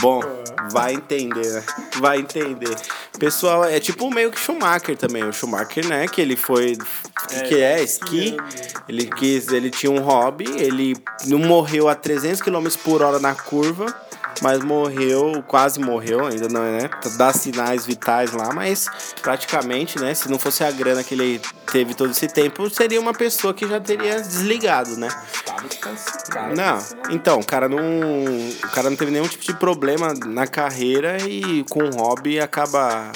Bom, 0.00 0.22
vai 0.72 0.94
entender, 0.94 1.46
né? 1.52 1.62
Vai 1.98 2.18
entender. 2.18 2.74
Pessoal, 3.18 3.64
é 3.64 3.78
tipo 3.78 4.10
meio 4.10 4.30
que 4.30 4.38
Schumacher 4.38 4.96
também. 4.96 5.24
O 5.24 5.32
Schumacher, 5.32 5.86
né? 5.86 6.06
Que 6.08 6.20
ele 6.20 6.36
foi. 6.36 6.72
O 6.72 7.26
que, 7.28 7.40
que 7.48 7.60
é? 7.60 7.82
Esqui. 7.82 8.36
Ele 8.88 9.06
quis. 9.06 9.48
Ele 9.48 9.70
tinha 9.70 9.92
um 9.92 10.00
hobby. 10.00 10.44
Ele 10.56 10.96
não 11.26 11.38
morreu 11.38 11.88
a 11.88 11.94
300 11.94 12.40
km 12.40 12.66
por 12.82 13.02
hora 13.02 13.18
na 13.18 13.34
curva. 13.34 13.86
Mas 14.42 14.62
morreu, 14.62 15.42
quase 15.46 15.78
morreu, 15.78 16.26
ainda 16.26 16.48
não 16.48 16.64
é, 16.64 16.82
né? 16.82 16.90
Dá 17.16 17.32
sinais 17.32 17.84
vitais 17.84 18.32
lá, 18.32 18.52
mas 18.52 18.88
praticamente, 19.20 19.98
né? 19.98 20.14
Se 20.14 20.30
não 20.30 20.38
fosse 20.38 20.64
a 20.64 20.70
grana 20.70 21.04
que 21.04 21.14
ele 21.14 21.40
teve 21.70 21.94
todo 21.94 22.10
esse 22.10 22.26
tempo, 22.26 22.68
seria 22.70 23.00
uma 23.00 23.12
pessoa 23.12 23.52
que 23.52 23.66
já 23.66 23.78
teria 23.78 24.20
desligado, 24.20 24.96
né? 24.96 25.08
Não, 26.56 27.14
então, 27.14 27.40
o 27.40 27.44
cara 27.44 27.68
não. 27.68 27.78
O 27.78 28.68
cara 28.72 28.88
não 28.88 28.96
teve 28.96 29.10
nenhum 29.10 29.28
tipo 29.28 29.44
de 29.44 29.54
problema 29.54 30.14
na 30.26 30.46
carreira 30.46 31.18
e 31.18 31.64
com 31.68 31.84
o 31.84 31.90
hobby 31.90 32.40
acaba 32.40 33.12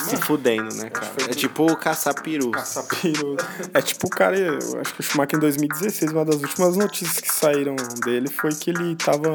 se 0.00 0.16
fudendo, 0.16 0.74
né, 0.76 0.90
cara? 0.90 1.12
É 1.28 1.34
tipo 1.34 1.76
caçar 1.76 2.14
peru. 2.20 2.50
caçar 2.50 2.84
perus. 2.84 3.36
É 3.72 3.80
tipo 3.82 4.06
o 4.06 4.10
cara, 4.10 4.36
eu 4.36 4.58
acho 4.80 4.94
que 4.94 5.00
o 5.00 5.02
Schumacher 5.02 5.36
em 5.36 5.40
2016, 5.40 6.12
uma 6.12 6.24
das 6.24 6.36
últimas 6.42 6.76
notícias 6.76 7.20
que 7.20 7.32
saíram 7.32 7.76
dele 8.04 8.28
foi 8.28 8.50
que 8.50 8.70
ele 8.70 8.96
tava 8.96 9.34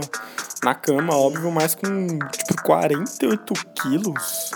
na 0.63 0.75
cama, 0.75 1.15
óbvio, 1.15 1.51
mas 1.51 1.75
com 1.75 2.07
tipo 2.19 2.63
48 2.63 3.53
quilos. 3.75 4.51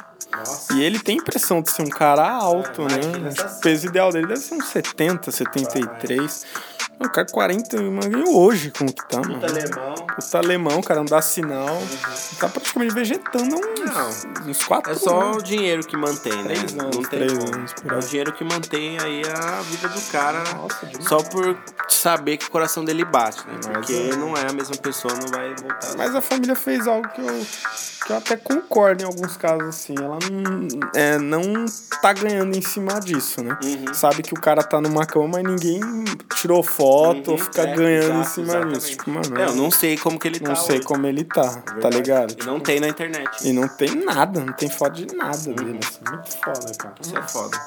E 0.74 0.82
ele 0.82 1.00
tem 1.00 1.18
impressão 1.18 1.62
de 1.62 1.72
ser 1.72 1.82
um 1.82 1.90
cara 1.90 2.30
alto, 2.30 2.84
né? 2.84 3.00
que 3.00 3.28
essa 3.28 3.58
o 3.58 3.62
peso 3.62 3.88
ideal 3.88 4.12
dele 4.12 4.28
deve 4.28 4.40
ser 4.40 4.56
uns 4.56 4.68
70, 4.68 5.32
73. 5.32 6.46
O 7.00 7.10
cara 7.10 7.28
40, 7.32 7.78
imagina 7.78 8.30
hoje 8.30 8.72
como 8.72 8.94
que 8.94 9.08
tá, 9.08 9.22
mano. 9.22 9.42
alemão. 9.44 9.96
Puta 10.20 10.38
alemão, 10.38 10.82
cara, 10.82 11.00
não 11.00 11.06
dá 11.06 11.22
sinal. 11.22 11.82
Tá 12.40 12.48
praticamente 12.50 12.94
vegetando 12.94 13.56
uns, 13.56 14.48
uns 14.48 14.64
4 14.64 14.92
É 14.92 14.96
só 14.96 15.32
o 15.32 15.42
dinheiro 15.42 15.84
que 15.86 15.98
mantém, 15.98 16.44
né? 16.44 16.56
Anos, 16.56 16.74
não 16.74 16.90
tem 16.90 17.22
anos 17.24 17.74
É 17.90 17.94
o 17.96 18.00
dinheiro 18.00 18.32
que 18.34 18.44
mantém 18.44 18.98
aí 19.00 19.22
a 19.26 19.62
vida 19.62 19.88
do 19.90 20.02
cara 20.12 20.44
Nossa, 20.56 20.90
só 21.02 21.18
por 21.24 21.58
saber 21.88 22.38
que 22.38 22.46
o 22.46 22.52
coração 22.52 22.84
dele 22.84 23.04
bate, 23.06 23.40
né? 23.48 23.54
Mas 23.66 23.78
Porque 23.78 23.94
é. 23.94 24.16
não 24.16 24.36
é 24.36 24.48
a 24.50 24.54
mesma 24.54 24.76
pessoa, 24.78 25.14
não 25.14 25.28
vai 25.28 25.50
voltar. 25.56 25.98
Mas 25.98 26.16
a 26.16 26.22
família 26.22 26.56
fez 26.56 26.88
algo 26.88 27.08
que 27.10 27.22
eu, 27.22 27.46
que 28.06 28.12
eu 28.14 28.18
até 28.18 28.38
concordo 28.38 29.04
em 29.04 29.06
alguns 29.06 29.36
casos, 29.38 29.68
assim. 29.68 29.96
Ela 29.98 30.18
não, 30.32 30.90
é, 30.96 31.18
não 31.18 31.66
tá 32.02 32.14
ganhando 32.14 32.56
em 32.58 32.62
cima 32.62 33.00
disso, 33.00 33.44
né? 33.44 33.58
Uhum. 33.64 33.94
Sabe 33.94 34.24
que 34.24 34.34
o 34.34 34.40
cara 34.40 34.64
tá 34.64 34.80
numa 34.80 35.06
cama, 35.06 35.28
mas 35.34 35.44
ninguém 35.44 35.80
tirou 36.36 36.64
foto 36.64 37.32
ou 37.32 37.38
Uhum, 37.38 37.44
fica 37.44 37.64
é, 37.64 37.76
ganhando 37.76 38.14
em 38.18 38.22
exato, 38.22 38.30
cima 38.30 38.48
exatamente. 38.48 38.80
disso. 38.80 38.90
Tipo, 38.92 39.12
mano, 39.12 39.38
É, 39.38 39.46
eu 39.46 39.56
não 39.56 39.70
sei 39.70 39.98
como 39.98 40.09
que 40.18 40.28
ele 40.28 40.40
não 40.40 40.54
tá 40.54 40.62
sei 40.62 40.78
hoje. 40.78 40.86
como 40.86 41.06
ele 41.06 41.24
tá, 41.24 41.44
tá 41.44 41.74
Verdade. 41.74 41.96
ligado? 41.96 42.36
E 42.42 42.46
não 42.46 42.60
tem 42.60 42.80
na 42.80 42.88
internet. 42.88 43.48
E 43.48 43.54
não 43.54 43.68
tem 43.68 43.96
nada, 43.96 44.40
não 44.40 44.54
tem 44.54 44.70
foto 44.70 44.94
de 45.06 45.16
nada 45.16 45.38
dele, 45.38 45.80
assim. 45.84 46.00
Muito 46.10 46.32
foda, 46.38 46.74
cara. 46.78 46.96
Isso 47.02 47.18
é 47.18 47.28
foda. 47.28 47.58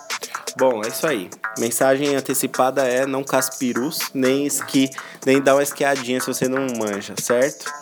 Bom, 0.56 0.82
é 0.84 0.88
isso 0.88 1.06
aí. 1.06 1.30
Mensagem 1.58 2.14
antecipada 2.14 2.86
é 2.86 3.06
não 3.06 3.24
caça 3.24 3.52
perus, 3.58 3.98
nem 4.12 4.46
esqui, 4.46 4.90
nem 5.24 5.40
dá 5.40 5.54
uma 5.54 5.62
esquiadinha 5.62 6.20
se 6.20 6.26
você 6.26 6.46
não 6.46 6.66
manja, 6.76 7.14
certo? 7.18 7.72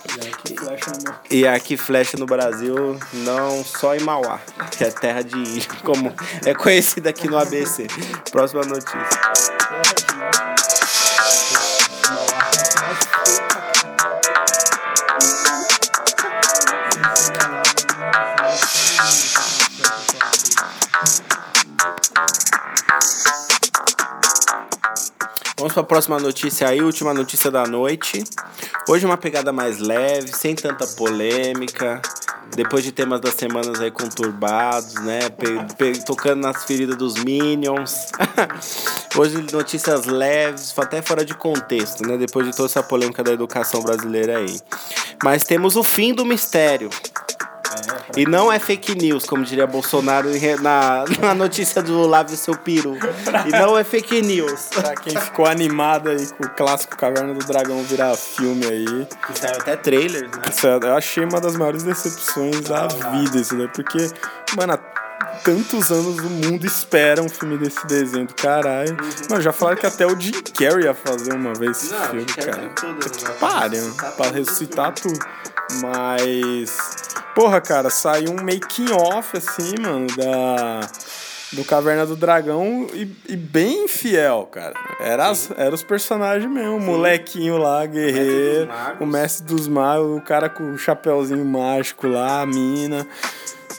E 1.31 1.46
aí 1.46 1.61
que 1.61 1.77
flecha 1.77 2.16
no 2.16 2.27
flecha 2.27 2.27
Brasil, 2.27 2.99
não 3.12 3.64
só 3.64 3.94
em 3.94 4.01
Mauá, 4.01 4.40
que 4.70 4.85
é 4.85 4.90
terra 4.90 5.23
de 5.23 5.37
índio, 5.37 5.70
como 5.83 6.12
é 6.44 6.55
conhecida 6.55 7.11
aqui 7.11 7.29
no 7.29 7.38
ABC. 7.38 7.87
Próxima 8.31 8.62
notícia. 8.62 10.10
Vamos 25.70 25.74
para 25.74 25.83
a 25.83 25.87
próxima 25.87 26.18
notícia 26.18 26.68
aí, 26.68 26.83
última 26.83 27.14
notícia 27.14 27.48
da 27.48 27.64
noite. 27.64 28.24
Hoje 28.88 29.06
uma 29.06 29.16
pegada 29.16 29.52
mais 29.52 29.78
leve, 29.78 30.28
sem 30.37 30.52
tanta 30.52 30.85
polêmica. 30.85 32.02
Depois 32.56 32.83
de 32.83 32.90
temas 32.90 33.20
das 33.20 33.35
semanas 33.35 33.80
aí 33.80 33.92
conturbados, 33.92 34.94
né? 34.94 35.20
Pe- 35.30 36.02
tocando 36.04 36.40
nas 36.40 36.64
feridas 36.64 36.96
dos 36.96 37.14
Minions. 37.22 38.09
Hoje 39.16 39.46
notícias 39.52 40.06
leves, 40.06 40.74
até 40.76 41.00
fora 41.02 41.24
de 41.24 41.35
contexto, 41.35 42.04
né? 42.04 42.16
Depois 42.16 42.44
de 42.46 42.56
toda 42.56 42.68
essa 42.68 42.83
polêmica 42.83 43.22
da 43.22 43.30
educação 43.33 43.80
brasileira 43.80 44.38
aí. 44.38 44.61
Mas 45.22 45.44
temos 45.44 45.76
o 45.76 45.85
fim 45.85 46.12
do 46.12 46.24
mistério. 46.24 46.90
E 48.16 48.26
não 48.26 48.50
é 48.52 48.59
fake 48.59 48.94
news, 48.94 49.24
como 49.24 49.44
diria 49.44 49.66
Bolsonaro 49.66 50.28
na, 50.61 51.04
na 51.20 51.35
notícia 51.35 51.83
do 51.83 52.06
Lave 52.06 52.37
Seu 52.37 52.56
Peru. 52.56 52.96
E 53.46 53.50
não 53.50 53.78
é 53.78 53.85
fake 53.85 54.20
news. 54.22 54.68
Pra 54.74 54.94
quem 54.94 55.16
ficou 55.16 55.46
animado 55.46 56.11
aí 56.11 56.26
com 56.26 56.44
o 56.44 56.50
clássico 56.50 56.96
Caverna 56.96 57.35
do 57.35 57.44
Dragão 57.44 57.83
virar 57.83 58.14
filme 58.16 58.64
aí. 58.66 59.06
Que 59.26 59.38
saiu 59.38 59.56
até 59.61 59.76
trailers, 59.76 60.30
né? 60.30 60.42
Isso 60.50 60.66
é- 60.66 60.76
eu 60.83 60.96
achei 60.96 61.24
uma 61.24 61.40
das 61.40 61.56
maiores 61.56 61.83
decepções 61.83 62.61
da 62.62 62.87
vida, 62.87 63.38
isso 63.38 63.56
daí, 63.56 63.68
porque, 63.68 64.11
mano, 64.56 64.78
tantos 65.42 65.90
anos 65.90 66.18
o 66.18 66.30
mundo 66.30 66.66
espera 66.66 67.22
um 67.22 67.28
filme 67.28 67.59
desse 67.59 67.87
desenho 67.87 68.26
do 68.26 68.35
caralho. 68.35 68.96
Mano, 69.28 69.42
já 69.42 69.52
falaram 69.52 69.78
que 69.78 69.87
até 69.87 70.06
o 70.06 70.18
Jim 70.18 70.33
Carrey 70.42 70.85
ia 70.85 70.94
fazer 70.94 71.33
uma 71.33 71.54
vez 71.54 71.83
esse 71.83 71.92
Não, 71.92 72.04
filme, 72.06 72.24
cara. 72.26 72.68
tudo, 72.70 73.11
que 73.11 73.24
né? 73.24 73.30
pariu, 73.38 73.94
pra 74.16 74.30
ressuscitar 74.30 74.92
tudo. 74.92 75.18
Mas, 75.80 76.76
porra, 77.35 77.61
cara, 77.61 77.90
saiu 77.90 78.33
um 78.33 78.42
making 78.42 78.90
off 78.92 79.37
assim, 79.37 79.74
mano, 79.80 80.06
da 80.16 80.80
do 81.52 81.64
Caverna 81.64 82.06
do 82.06 82.14
Dragão 82.14 82.87
e, 82.94 83.11
e 83.28 83.37
bem 83.37 83.88
fiel, 83.88 84.48
cara. 84.52 84.74
Era, 85.00 85.28
as, 85.30 85.50
era 85.56 85.74
os 85.74 85.83
personagens 85.83 86.48
mesmo, 86.50 86.76
o 86.76 86.80
molequinho 86.80 87.59
lá, 87.59 87.85
guerreiro, 87.87 88.68
o 89.00 89.06
mestre 89.06 89.46
dos 89.46 89.66
magos, 89.66 90.16
o 90.18 90.20
cara 90.20 90.48
com 90.48 90.72
o 90.72 90.78
chapéuzinho 90.78 91.44
mágico 91.44 92.06
lá, 92.06 92.42
a 92.42 92.46
mina. 92.46 93.06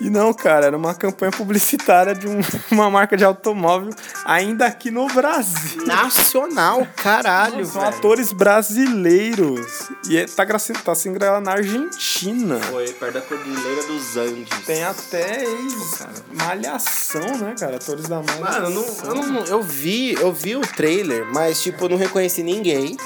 E 0.04 0.10
não, 0.10 0.34
cara, 0.34 0.66
era 0.66 0.76
uma 0.78 0.96
campanha 0.96 1.32
publicitária 1.32 2.16
de 2.16 2.28
um- 2.28 2.40
uma 2.72 2.90
marca 2.90 3.16
de 3.16 3.24
automóvel 3.24 3.94
ainda 4.26 4.66
aqui 4.66 4.90
no 4.90 5.06
Brasil. 5.08 5.86
Nacional, 5.86 6.88
caralho, 6.96 7.64
São 7.66 7.82
velho. 7.82 7.96
atores 7.96 8.34
brasileiros. 8.34 9.90
E 10.10 10.18
é- 10.18 10.26
tá, 10.26 10.44
graci- 10.44 10.74
tá 10.74 10.96
sendo 10.96 11.14
gravado 11.20 11.46
na 11.46 11.52
Argentina. 11.54 12.60
Foi 12.60 12.88
perto 12.94 13.14
da 13.14 13.22
Cordilheira 13.22 13.84
dos 13.84 14.18
Andes. 14.18 14.66
Tem 14.66 14.84
até 14.84 15.44
ex-malhação, 15.44 17.38
né, 17.38 17.54
cara? 17.60 17.76
Atores 17.76 18.08
da 18.08 18.22
malhação. 18.24 18.42
Mano, 18.42 18.66
eu, 18.66 19.16
não, 19.16 19.22
eu, 19.24 19.32
não- 19.34 19.46
eu 19.46 19.62
vi, 19.62 20.14
eu 20.14 20.32
vi 20.34 20.56
o 20.56 20.62
trailer, 20.62 21.26
mas 21.32 21.62
tipo, 21.62 21.86
eu 21.86 21.90
não 21.90 21.98
reconheci 21.98 22.42
ninguém. 22.44 22.98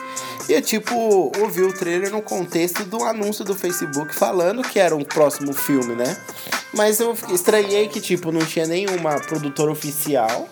E 0.48 0.54
eu, 0.54 0.62
tipo, 0.62 1.32
ouvi 1.40 1.64
o 1.64 1.74
trailer 1.74 2.12
no 2.12 2.22
contexto 2.22 2.84
do 2.84 3.04
anúncio 3.04 3.44
do 3.44 3.56
Facebook 3.56 4.14
falando 4.14 4.62
que 4.62 4.78
era 4.80 4.96
um 4.96 5.04
próximo 5.04 5.52
filme, 5.54 5.96
né? 5.96 6.16
Mas 6.72 6.85
eu 7.00 7.16
fiquei- 7.16 7.36
estranhei 7.36 7.88
que, 7.88 8.00
tipo, 8.00 8.32
não 8.32 8.46
tinha 8.46 8.66
nenhuma 8.68 9.20
produtora 9.20 9.72
oficial. 9.72 10.48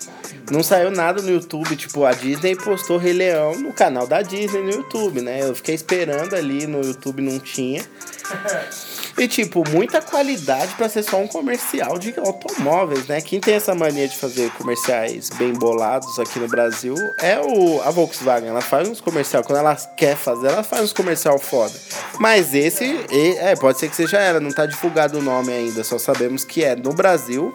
Não 0.52 0.62
saiu 0.62 0.92
nada 0.92 1.22
no 1.22 1.30
YouTube, 1.30 1.76
tipo, 1.76 2.04
a 2.04 2.12
Disney 2.12 2.56
postou 2.56 2.98
Rei 2.98 3.14
Leão 3.14 3.56
no 3.58 3.72
canal 3.72 4.06
da 4.06 4.22
Disney 4.22 4.62
no 4.62 4.72
YouTube, 4.72 5.22
né? 5.22 5.42
Eu 5.42 5.56
fiquei 5.56 5.74
esperando 5.76 6.36
ali 6.36 6.68
no 6.68 6.82
YouTube, 6.82 7.22
não 7.22 7.40
tinha. 7.40 7.82
E, 9.18 9.28
tipo, 9.28 9.64
muita 9.70 10.02
qualidade 10.02 10.74
pra 10.76 10.90
ser 10.90 11.04
só 11.04 11.18
um 11.18 11.28
comercial 11.28 12.00
de 12.00 12.14
automóveis, 12.18 13.06
né? 13.08 13.22
Quem 13.22 13.40
tem 13.40 13.54
essa 13.56 13.76
mania 13.76 14.08
de 14.08 14.18
fazer 14.18 14.50
comerciais 14.52 15.30
bem 15.38 15.54
bolados 15.54 16.18
aqui 16.20 16.40
no 16.40 16.48
Brasil 16.48 16.96
é 17.20 17.40
o, 17.40 17.82
a 17.84 17.92
Volkswagen. 17.92 18.50
Ela 18.50 18.62
faz 18.62 18.90
uns 18.90 19.00
comercial, 19.00 19.44
quando 19.44 19.60
ela 19.60 19.76
quer 19.76 20.16
fazer, 20.16 20.48
ela 20.48 20.64
faz 20.64 20.82
uns 20.84 20.94
comercial 20.94 21.38
foda. 21.38 21.74
Mas 22.20 22.54
esse, 22.56 23.06
é, 23.40 23.56
pode 23.56 23.78
ser 23.80 23.90
que 23.90 23.96
seja 23.96 24.18
ela, 24.20 24.40
não 24.40 24.52
tá 24.52 24.66
divulgado 24.66 25.20
o 25.20 25.22
nome 25.22 25.52
ainda, 25.54 25.84
só 25.84 26.00
sabemos 26.00 26.44
que 26.44 26.64
é 26.64 26.76
no 26.76 26.92
Brasil, 26.94 27.54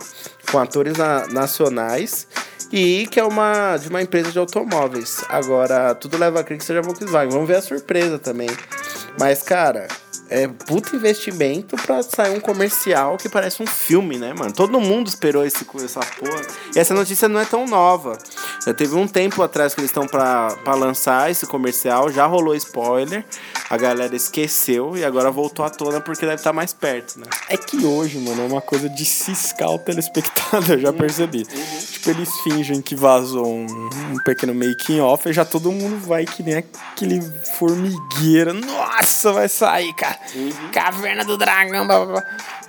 com 0.50 0.59
atores 0.59 0.96
na- 0.96 1.26
nacionais. 1.26 2.26
E 2.70 3.06
que 3.11 3.18
é 3.18 3.24
uma 3.24 3.78
de 3.78 3.88
uma 3.88 4.02
empresa 4.02 4.30
de 4.30 4.38
automóveis. 4.38 5.24
Agora, 5.30 5.94
tudo 5.94 6.18
leva 6.18 6.40
a 6.40 6.44
crer 6.44 6.59
que 6.59 6.64
seja 6.64 6.82
Volkswagen. 6.82 7.30
Vamos 7.32 7.48
ver 7.48 7.56
a 7.56 7.62
surpresa 7.62 8.18
também. 8.18 8.50
Mas, 9.18 9.42
cara, 9.42 9.88
é 10.31 10.47
puto 10.47 10.95
investimento 10.95 11.76
pra 11.76 12.03
sair 12.03 12.37
um 12.37 12.41
comercial 12.41 13.16
que 13.16 13.29
parece 13.29 13.62
um 13.62 13.66
filme, 13.66 14.18
né, 14.18 14.33
mano? 14.33 14.53
Todo 14.53 14.81
mundo 14.81 15.07
esperou 15.07 15.45
esse, 15.45 15.66
essa 15.83 16.01
porra. 16.01 16.43
E 16.74 16.79
essa 16.79 16.95
notícia 16.95 17.29
não 17.29 17.41
é 17.41 17.45
tão 17.45 17.66
nova. 17.66 18.18
Já 18.64 18.74
teve 18.74 18.95
um 18.95 19.07
tempo 19.07 19.43
atrás 19.43 19.74
que 19.74 19.81
eles 19.81 19.91
estão 19.91 20.07
pra, 20.07 20.55
pra 20.62 20.74
lançar 20.74 21.31
esse 21.31 21.47
comercial, 21.47 22.11
já 22.12 22.26
rolou 22.26 22.55
spoiler, 22.55 23.24
a 23.70 23.76
galera 23.76 24.14
esqueceu 24.14 24.97
e 24.97 25.05
agora 25.05 25.31
voltou 25.31 25.64
à 25.64 25.70
tona 25.70 26.01
porque 26.01 26.26
deve 26.26 26.37
estar 26.37 26.53
mais 26.53 26.72
perto, 26.72 27.20
né? 27.20 27.26
É 27.49 27.57
que 27.57 27.85
hoje, 27.85 28.18
mano, 28.18 28.43
é 28.43 28.47
uma 28.47 28.61
coisa 28.61 28.89
de 28.89 29.05
ciscar 29.05 29.70
o 29.70 29.79
telespectador, 29.79 30.72
eu 30.72 30.81
já 30.81 30.93
percebi. 30.93 31.45
Tipo, 31.45 32.11
eles 32.11 32.31
fingem 32.41 32.83
que 32.83 32.95
vazou 32.95 33.47
um, 33.47 33.91
um 34.12 34.22
pequeno 34.24 34.55
making 34.55 35.01
off 35.01 35.29
e 35.29 35.33
já 35.33 35.45
todo 35.45 35.72
mundo 35.72 35.99
vai 35.99 36.24
que 36.24 36.43
nem 36.43 36.57
aquele 36.57 37.20
formigueiro. 37.57 38.53
Nossa, 38.53 39.33
vai 39.33 39.49
sair, 39.49 39.95
cara. 39.95 40.17
Caverna 40.72 41.24
do 41.24 41.36
Dragão, 41.36 41.86
blá, 41.86 42.04
blá, 42.04 42.06
blá. 42.06 42.24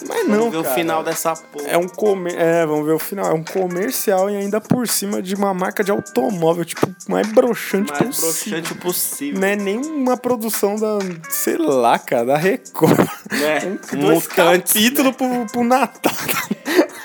Mas 0.08 0.28
não, 0.28 0.38
Vamos 0.38 0.52
ver 0.52 0.64
cara. 0.64 0.72
o 0.72 0.76
final 0.76 1.04
dessa 1.04 1.34
porra. 1.34 1.68
É 1.68 1.78
um 1.78 1.88
comer... 1.88 2.36
É, 2.38 2.66
vamos 2.66 2.86
ver 2.86 2.94
o 2.94 3.00
final. 3.00 3.26
É 3.26 3.34
um 3.34 3.44
comercial 3.44 4.30
e 4.30 4.38
ainda 4.38 4.62
por 4.62 4.88
cima 4.88 5.22
de 5.22 5.36
uma 5.36 5.54
marca 5.54 5.84
de 5.84 5.92
automóvel, 5.92 6.64
tipo, 6.64 6.88
mais 7.08 7.28
broxante 7.32 7.92
mais 7.92 8.18
possível. 8.20 8.60
broxante 8.62 8.82
possível. 8.82 9.40
Não 9.40 9.48
é 9.48 9.56
nem 9.56 9.78
uma 9.78 10.16
produção 10.16 10.76
da, 10.76 11.00
sei 11.30 11.58
lá, 11.58 12.00
cara, 12.00 12.26
da 12.26 12.38
Record. 12.38 13.08
É, 13.32 13.68
um, 13.96 14.00
dois 14.00 14.28
Mutantes, 14.28 14.74
capítulos 14.74 15.16
pro, 15.16 15.46
pro 15.52 15.64
Natal. 15.64 16.14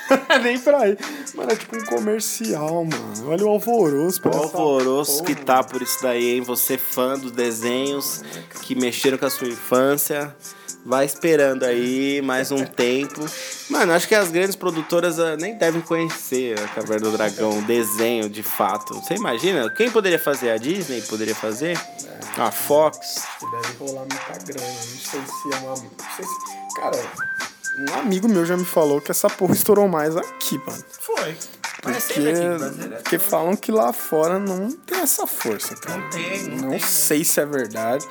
nem 0.43 0.59
pra 0.59 0.81
aí. 0.81 0.97
Mano, 1.33 1.51
é 1.51 1.55
tipo 1.55 1.75
um 1.75 1.85
comercial, 1.85 2.85
mano. 2.85 3.29
Olha 3.29 3.45
o 3.45 3.49
alvoroço. 3.49 4.21
por 4.21 4.33
O 4.33 4.37
alvoroço 4.37 5.23
que 5.23 5.35
tá 5.35 5.63
por 5.63 5.81
isso 5.81 6.01
daí, 6.01 6.35
hein? 6.35 6.41
Você 6.41 6.77
fã 6.77 7.17
dos 7.17 7.31
desenhos 7.31 8.23
que 8.61 8.75
mexeram 8.75 9.17
com 9.17 9.25
a 9.25 9.29
sua 9.29 9.47
infância. 9.47 10.35
Vai 10.85 11.03
esperando 11.03 11.63
aí 11.63 12.21
mais 12.21 12.51
um 12.51 12.63
tempo. 12.63 13.25
Mano, 13.71 13.91
acho 13.93 14.07
que 14.07 14.13
as 14.13 14.29
grandes 14.29 14.55
produtoras 14.55 15.19
ah, 15.19 15.35
nem 15.35 15.57
devem 15.57 15.81
conhecer 15.81 16.59
a 16.59 16.67
Caverna 16.67 17.09
do 17.09 17.17
Dragão, 17.17 17.57
o 17.57 17.61
desenho 17.63 18.29
de 18.29 18.43
fato. 18.43 18.93
Você 18.93 19.15
imagina? 19.15 19.67
Quem 19.71 19.89
poderia 19.89 20.19
fazer? 20.19 20.51
A 20.51 20.57
Disney 20.57 21.01
poderia 21.01 21.33
fazer? 21.33 21.75
A 22.37 22.51
Fox? 22.51 23.23
Deve 23.41 23.77
rolar 23.79 24.01
muita 24.01 24.45
grana. 24.45 24.67
Não 24.67 24.99
sei 24.99 25.21
se 25.21 25.53
é 25.53 25.57
uma. 25.57 25.69
Não 25.69 26.15
sei 26.15 26.25
se... 26.25 26.79
Cara, 26.79 26.99
um 27.77 27.99
amigo 27.99 28.27
meu 28.27 28.45
já 28.45 28.55
me 28.55 28.65
falou 28.65 29.01
que 29.01 29.11
essa 29.11 29.29
porra 29.29 29.53
estourou 29.53 29.87
mais 29.87 30.15
aqui, 30.15 30.57
mano. 30.59 30.83
Foi. 30.99 31.37
Mas 31.83 32.05
Porque, 32.05 32.21
porque 33.03 33.19
falam 33.19 33.55
que 33.55 33.71
lá 33.71 33.93
fora 33.93 34.39
não 34.39 34.71
tem 34.71 34.99
essa 35.01 35.27
força, 35.27 35.75
cara. 35.75 35.99
Não 35.99 36.09
tem, 36.09 36.43
não 36.47 36.57
Não 36.57 36.69
tem, 36.71 36.79
sei 36.79 37.23
se 37.23 37.39
é 37.39 37.45
verdade. 37.45 38.05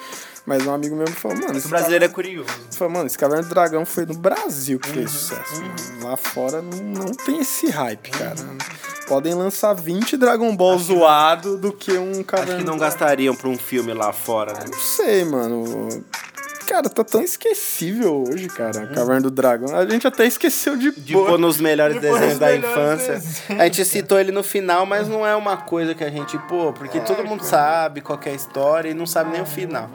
Mas 0.47 0.65
um 0.67 0.73
amigo 0.75 0.95
meu 0.95 1.07
me 1.07 1.13
falou, 1.15 1.39
mano, 1.39 1.57
esse 1.57 1.67
O 1.67 1.71
brasileiro 1.71 2.05
é 2.05 2.09
curioso. 2.09 2.49
Falei, 2.73 2.93
mano, 2.93 3.07
esse 3.07 3.17
Caverna 3.17 3.43
do 3.43 3.49
Dragão 3.49 3.87
foi 3.87 4.05
no 4.05 4.15
Brasil 4.15 4.79
que 4.79 4.89
Uhum, 4.91 4.95
fez 4.95 5.11
sucesso. 5.11 5.63
Lá 6.03 6.17
fora 6.19 6.61
não, 6.61 6.79
não 6.79 7.07
tem 7.15 7.41
esse 7.41 7.69
hype, 7.71 8.11
cara. 8.11 8.37
Podem 9.09 9.35
lançar 9.35 9.73
20 9.73 10.17
Dragon 10.19 10.55
Ball 10.55 10.79
zoado 10.79 11.57
do 11.57 11.73
que 11.73 11.93
um 11.93 12.23
Caverna 12.23 12.53
Acho 12.55 12.63
que 12.63 12.71
não 12.71 12.79
gastariam 12.79 13.35
pra 13.35 13.49
um 13.49 13.57
filme 13.59 13.93
lá 13.95 14.13
fora, 14.13 14.53
né? 14.53 14.67
Não 14.71 14.79
sei, 14.79 15.25
mano. 15.25 15.89
Cara, 16.67 16.89
tá 16.89 17.05
tão 17.05 17.23
esquecível 17.23 18.25
hoje, 18.29 18.49
cara. 18.49 18.87
Caverna 18.89 19.21
do 19.23 19.31
Dragão. 19.31 19.75
A 19.77 19.87
gente 19.87 20.07
até 20.07 20.27
esqueceu 20.27 20.77
de, 20.77 20.91
De 20.93 21.13
pôr. 21.13 21.39
nos 21.39 21.61
melhores 21.61 21.95
De 21.97 22.01
desenhos 22.01 22.39
da 22.39 22.47
melhores 22.49 22.71
infância. 22.71 23.13
desenhos. 23.15 23.61
A 23.61 23.65
gente 23.65 23.85
citou 23.85 24.19
ele 24.19 24.33
no 24.33 24.43
final, 24.43 24.85
mas 24.87 25.09
não 25.09 25.27
é 25.27 25.35
uma 25.37 25.57
coisa 25.57 25.95
que 25.95 26.03
a 26.03 26.11
gente, 26.11 26.39
pô, 26.49 26.73
porque 26.73 27.01
todo 27.01 27.25
mundo 27.25 27.45
sabe 27.45 28.01
qual 28.01 28.19
é 28.25 28.31
a 28.31 28.35
história 28.35 28.89
e 28.91 28.95
não 28.95 29.07
sabe 29.07 29.31
nem 29.33 29.43
o 29.43 29.47
final. 29.47 29.89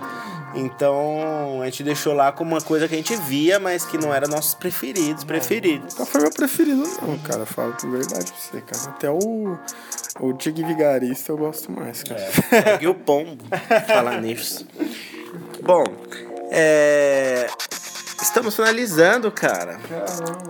Então 0.55 1.61
a 1.61 1.65
gente 1.65 1.83
deixou 1.83 2.13
lá 2.13 2.31
como 2.31 2.55
uma 2.55 2.61
coisa 2.61 2.87
que 2.87 2.95
a 2.95 2.97
gente 2.97 3.15
via, 3.15 3.59
mas 3.59 3.85
que 3.85 3.97
não 3.97 4.13
era 4.13 4.27
nossos 4.27 4.55
preferidos, 4.55 5.23
preferidos. 5.23 5.93
Nunca 5.93 6.05
foi 6.11 6.21
meu 6.21 6.31
preferido, 6.31 6.83
não, 7.01 7.17
cara. 7.19 7.45
Falo 7.45 7.73
por 7.73 7.89
verdade 7.91 8.31
pra 8.31 8.39
você, 8.41 8.61
cara. 8.61 8.95
Até 8.95 9.09
o. 9.11 9.57
O 10.19 10.33
Tig 10.33 10.63
Vigarista 10.63 11.31
eu 11.31 11.37
gosto 11.37 11.71
mais, 11.71 12.03
cara. 12.03 12.27
Pegue 12.49 12.87
o 12.87 12.95
pombo, 12.95 13.43
falar 13.87 14.19
nisso. 14.21 14.65
Bom, 15.61 15.83
é. 16.51 17.47
Estamos 18.21 18.55
finalizando, 18.55 19.31
cara. 19.31 19.79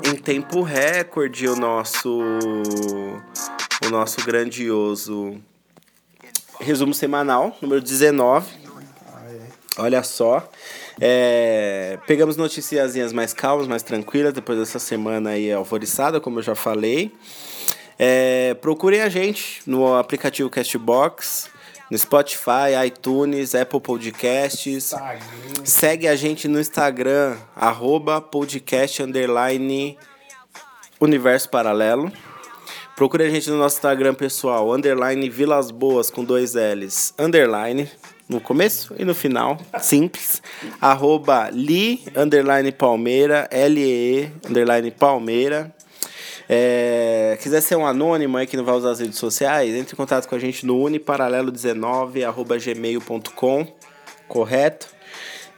Em 0.04 0.16
tempo 0.16 0.62
recorde 0.62 1.48
o 1.48 1.56
nosso. 1.56 2.20
O 3.86 3.90
nosso 3.90 4.24
grandioso 4.26 5.42
resumo 6.60 6.94
semanal, 6.94 7.58
número 7.62 7.82
19. 7.82 8.48
Olha 9.78 10.04
só. 10.04 10.50
É, 11.00 11.98
pegamos 12.06 12.36
noticiazinhas 12.36 13.14
mais 13.14 13.34
calmas, 13.34 13.68
mais 13.68 13.82
tranquilas, 13.82 14.34
depois 14.34 14.60
dessa 14.60 14.80
semana 14.80 15.32
aí 15.32 15.52
alvoriçada, 15.52 16.20
como 16.20 16.40
eu 16.40 16.44
já 16.44 16.56
falei. 16.56 17.14
É, 17.98 18.54
procurem 18.56 19.02
a 19.02 19.10
gente 19.10 19.62
no 19.66 19.96
aplicativo 19.96 20.50
Castbox, 20.50 21.50
no 21.90 21.98
Spotify, 21.98 22.86
iTunes, 22.86 23.56
Apple 23.56 23.80
Podcasts. 23.80 24.94
Segue 25.64 26.08
a 26.08 26.16
gente 26.16 26.48
no 26.48 26.60
Instagram, 26.60 27.36
arroba 27.56 28.22
podcast 28.22 29.02
underline 29.02 29.98
universo 31.00 31.50
paralelo. 31.50 32.12
Procure 32.96 33.24
a 33.24 33.30
gente 33.30 33.50
no 33.50 33.58
nosso 33.58 33.78
Instagram 33.78 34.14
pessoal, 34.14 34.72
underline 34.74 35.30
Vilas 35.30 35.72
Boas 35.72 36.10
com 36.10 36.24
dois 36.24 36.54
L's, 36.54 37.14
underline, 37.18 37.90
no 38.28 38.42
começo 38.42 38.94
e 39.00 39.06
no 39.06 39.16
final, 39.16 39.58
simples. 39.80 40.42
Arroba 40.82 41.50
Li, 41.50 42.04
underline 42.16 42.72
Palmeira, 42.72 43.48
L-E-E, 43.50 44.30
underline 44.48 44.92
Palmeira. 44.92 45.74
É, 46.52 47.38
quiser 47.44 47.62
ser 47.62 47.76
um 47.76 47.86
anônimo 47.86 48.36
aí 48.36 48.48
que 48.48 48.58
não 48.58 48.66
vai 48.66 48.74
usar 48.74 48.90
as 48.90 49.00
redes 49.00 49.20
sociais, 49.20 49.76
entre 49.76 49.94
em 49.94 49.96
contato 49.96 50.28
com 50.28 50.34
a 50.34 50.40
gente 50.40 50.66
no 50.66 50.76
uniparalelo19, 50.78 52.26
arroba 52.26 52.58
gmail.com, 52.58 53.68
correto? 54.28 54.88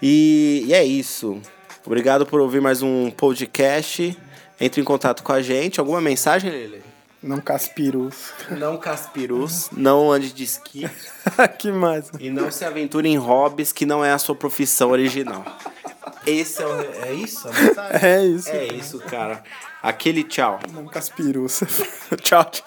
E, 0.01 0.65
e 0.67 0.73
é 0.73 0.83
isso. 0.83 1.39
Obrigado 1.85 2.25
por 2.25 2.41
ouvir 2.41 2.59
mais 2.59 2.81
um 2.81 3.09
podcast. 3.09 4.17
Entre 4.59 4.81
em 4.81 4.83
contato 4.83 5.23
com 5.23 5.31
a 5.31 5.41
gente. 5.41 5.79
Alguma 5.79 6.01
mensagem, 6.01 6.51
Lele? 6.51 6.83
Não 7.23 7.39
caspirus. 7.39 8.31
Não 8.49 8.77
caspirus, 8.77 9.69
não 9.71 10.11
ande 10.11 10.33
de 10.33 10.43
esqui 10.43 10.89
que 11.59 11.71
mais? 11.71 12.09
e 12.19 12.31
não 12.31 12.49
se 12.49 12.65
aventure 12.65 13.07
em 13.07 13.15
hobbies 13.15 13.71
que 13.71 13.85
não 13.85 14.03
é 14.03 14.11
a 14.11 14.17
sua 14.17 14.35
profissão 14.35 14.89
original. 14.89 15.45
Esse 16.25 16.61
é 16.61 16.65
o. 16.65 17.05
É 17.05 17.13
isso? 17.13 17.47
a 17.47 17.51
mensagem? 17.51 17.99
É 18.01 18.25
isso. 18.25 18.49
É 18.49 18.65
isso, 18.65 18.99
cara. 18.99 19.43
Aquele 19.81 20.23
tchau. 20.23 20.59
Não 20.71 20.85
caspirus. 20.85 21.61
tchau, 22.21 22.45
tchau. 22.45 22.65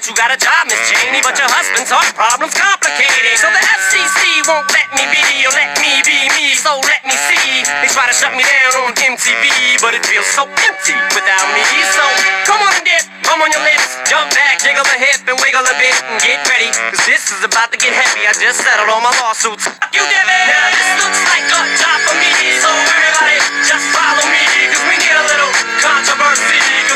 that 0.00 0.08
you 0.08 0.16
got 0.16 0.32
a 0.32 0.40
job, 0.40 0.64
Miss 0.64 0.80
Cheney, 0.88 1.20
but 1.20 1.36
your 1.36 1.52
husband's 1.52 1.92
heart 1.92 2.08
problem's 2.16 2.56
complicated. 2.56 3.36
So 3.36 3.52
the 3.52 3.60
FCC 3.60 4.40
won't 4.48 4.64
let 4.72 4.88
me 4.96 5.04
be, 5.12 5.44
or 5.44 5.52
let 5.52 5.76
me 5.76 6.00
be 6.08 6.24
me, 6.40 6.56
so 6.56 6.80
let 6.88 7.04
me 7.04 7.12
see. 7.28 7.60
They 7.84 7.90
try 7.92 8.08
to 8.08 8.16
shut 8.16 8.32
me 8.32 8.40
down 8.40 8.80
on 8.80 8.96
MTV, 8.96 9.76
but 9.84 9.92
it 9.92 10.00
feels 10.08 10.24
so 10.32 10.48
empty 10.48 10.96
without 11.12 11.46
me. 11.52 11.60
So 11.92 12.04
come 12.48 12.64
on 12.64 12.72
and 12.80 12.84
dip, 12.88 13.04
come 13.28 13.44
on 13.44 13.52
your 13.52 13.60
lips, 13.60 14.00
jump 14.08 14.32
back, 14.32 14.64
jiggle 14.64 14.88
the 14.88 14.96
hip, 14.96 15.20
and 15.28 15.36
wiggle 15.36 15.68
a 15.68 15.76
bit, 15.76 15.92
and 16.08 16.16
get 16.24 16.40
ready, 16.48 16.72
cause 16.72 17.04
this 17.04 17.28
is 17.36 17.44
about 17.44 17.68
to 17.68 17.76
get 17.76 17.92
heavy. 17.92 18.24
I 18.24 18.32
just 18.40 18.64
settled 18.64 18.88
all 18.88 19.04
my 19.04 19.12
lawsuits. 19.20 19.68
You 19.92 20.00
did 20.00 20.24
it! 20.24 20.44
Now 20.48 20.64
this 20.72 20.88
looks 20.96 21.20
like 21.28 21.44
a 21.44 21.60
job 21.76 21.98
for 22.08 22.16
me, 22.16 22.32
so 22.56 22.72
everybody 22.72 23.36
just 23.68 23.84
follow 23.92 24.24
me, 24.32 24.42
cause 24.64 24.80
we 24.88 24.96
need 24.96 25.12
a 25.12 25.24
little 25.28 25.52
controversy. 25.84 26.89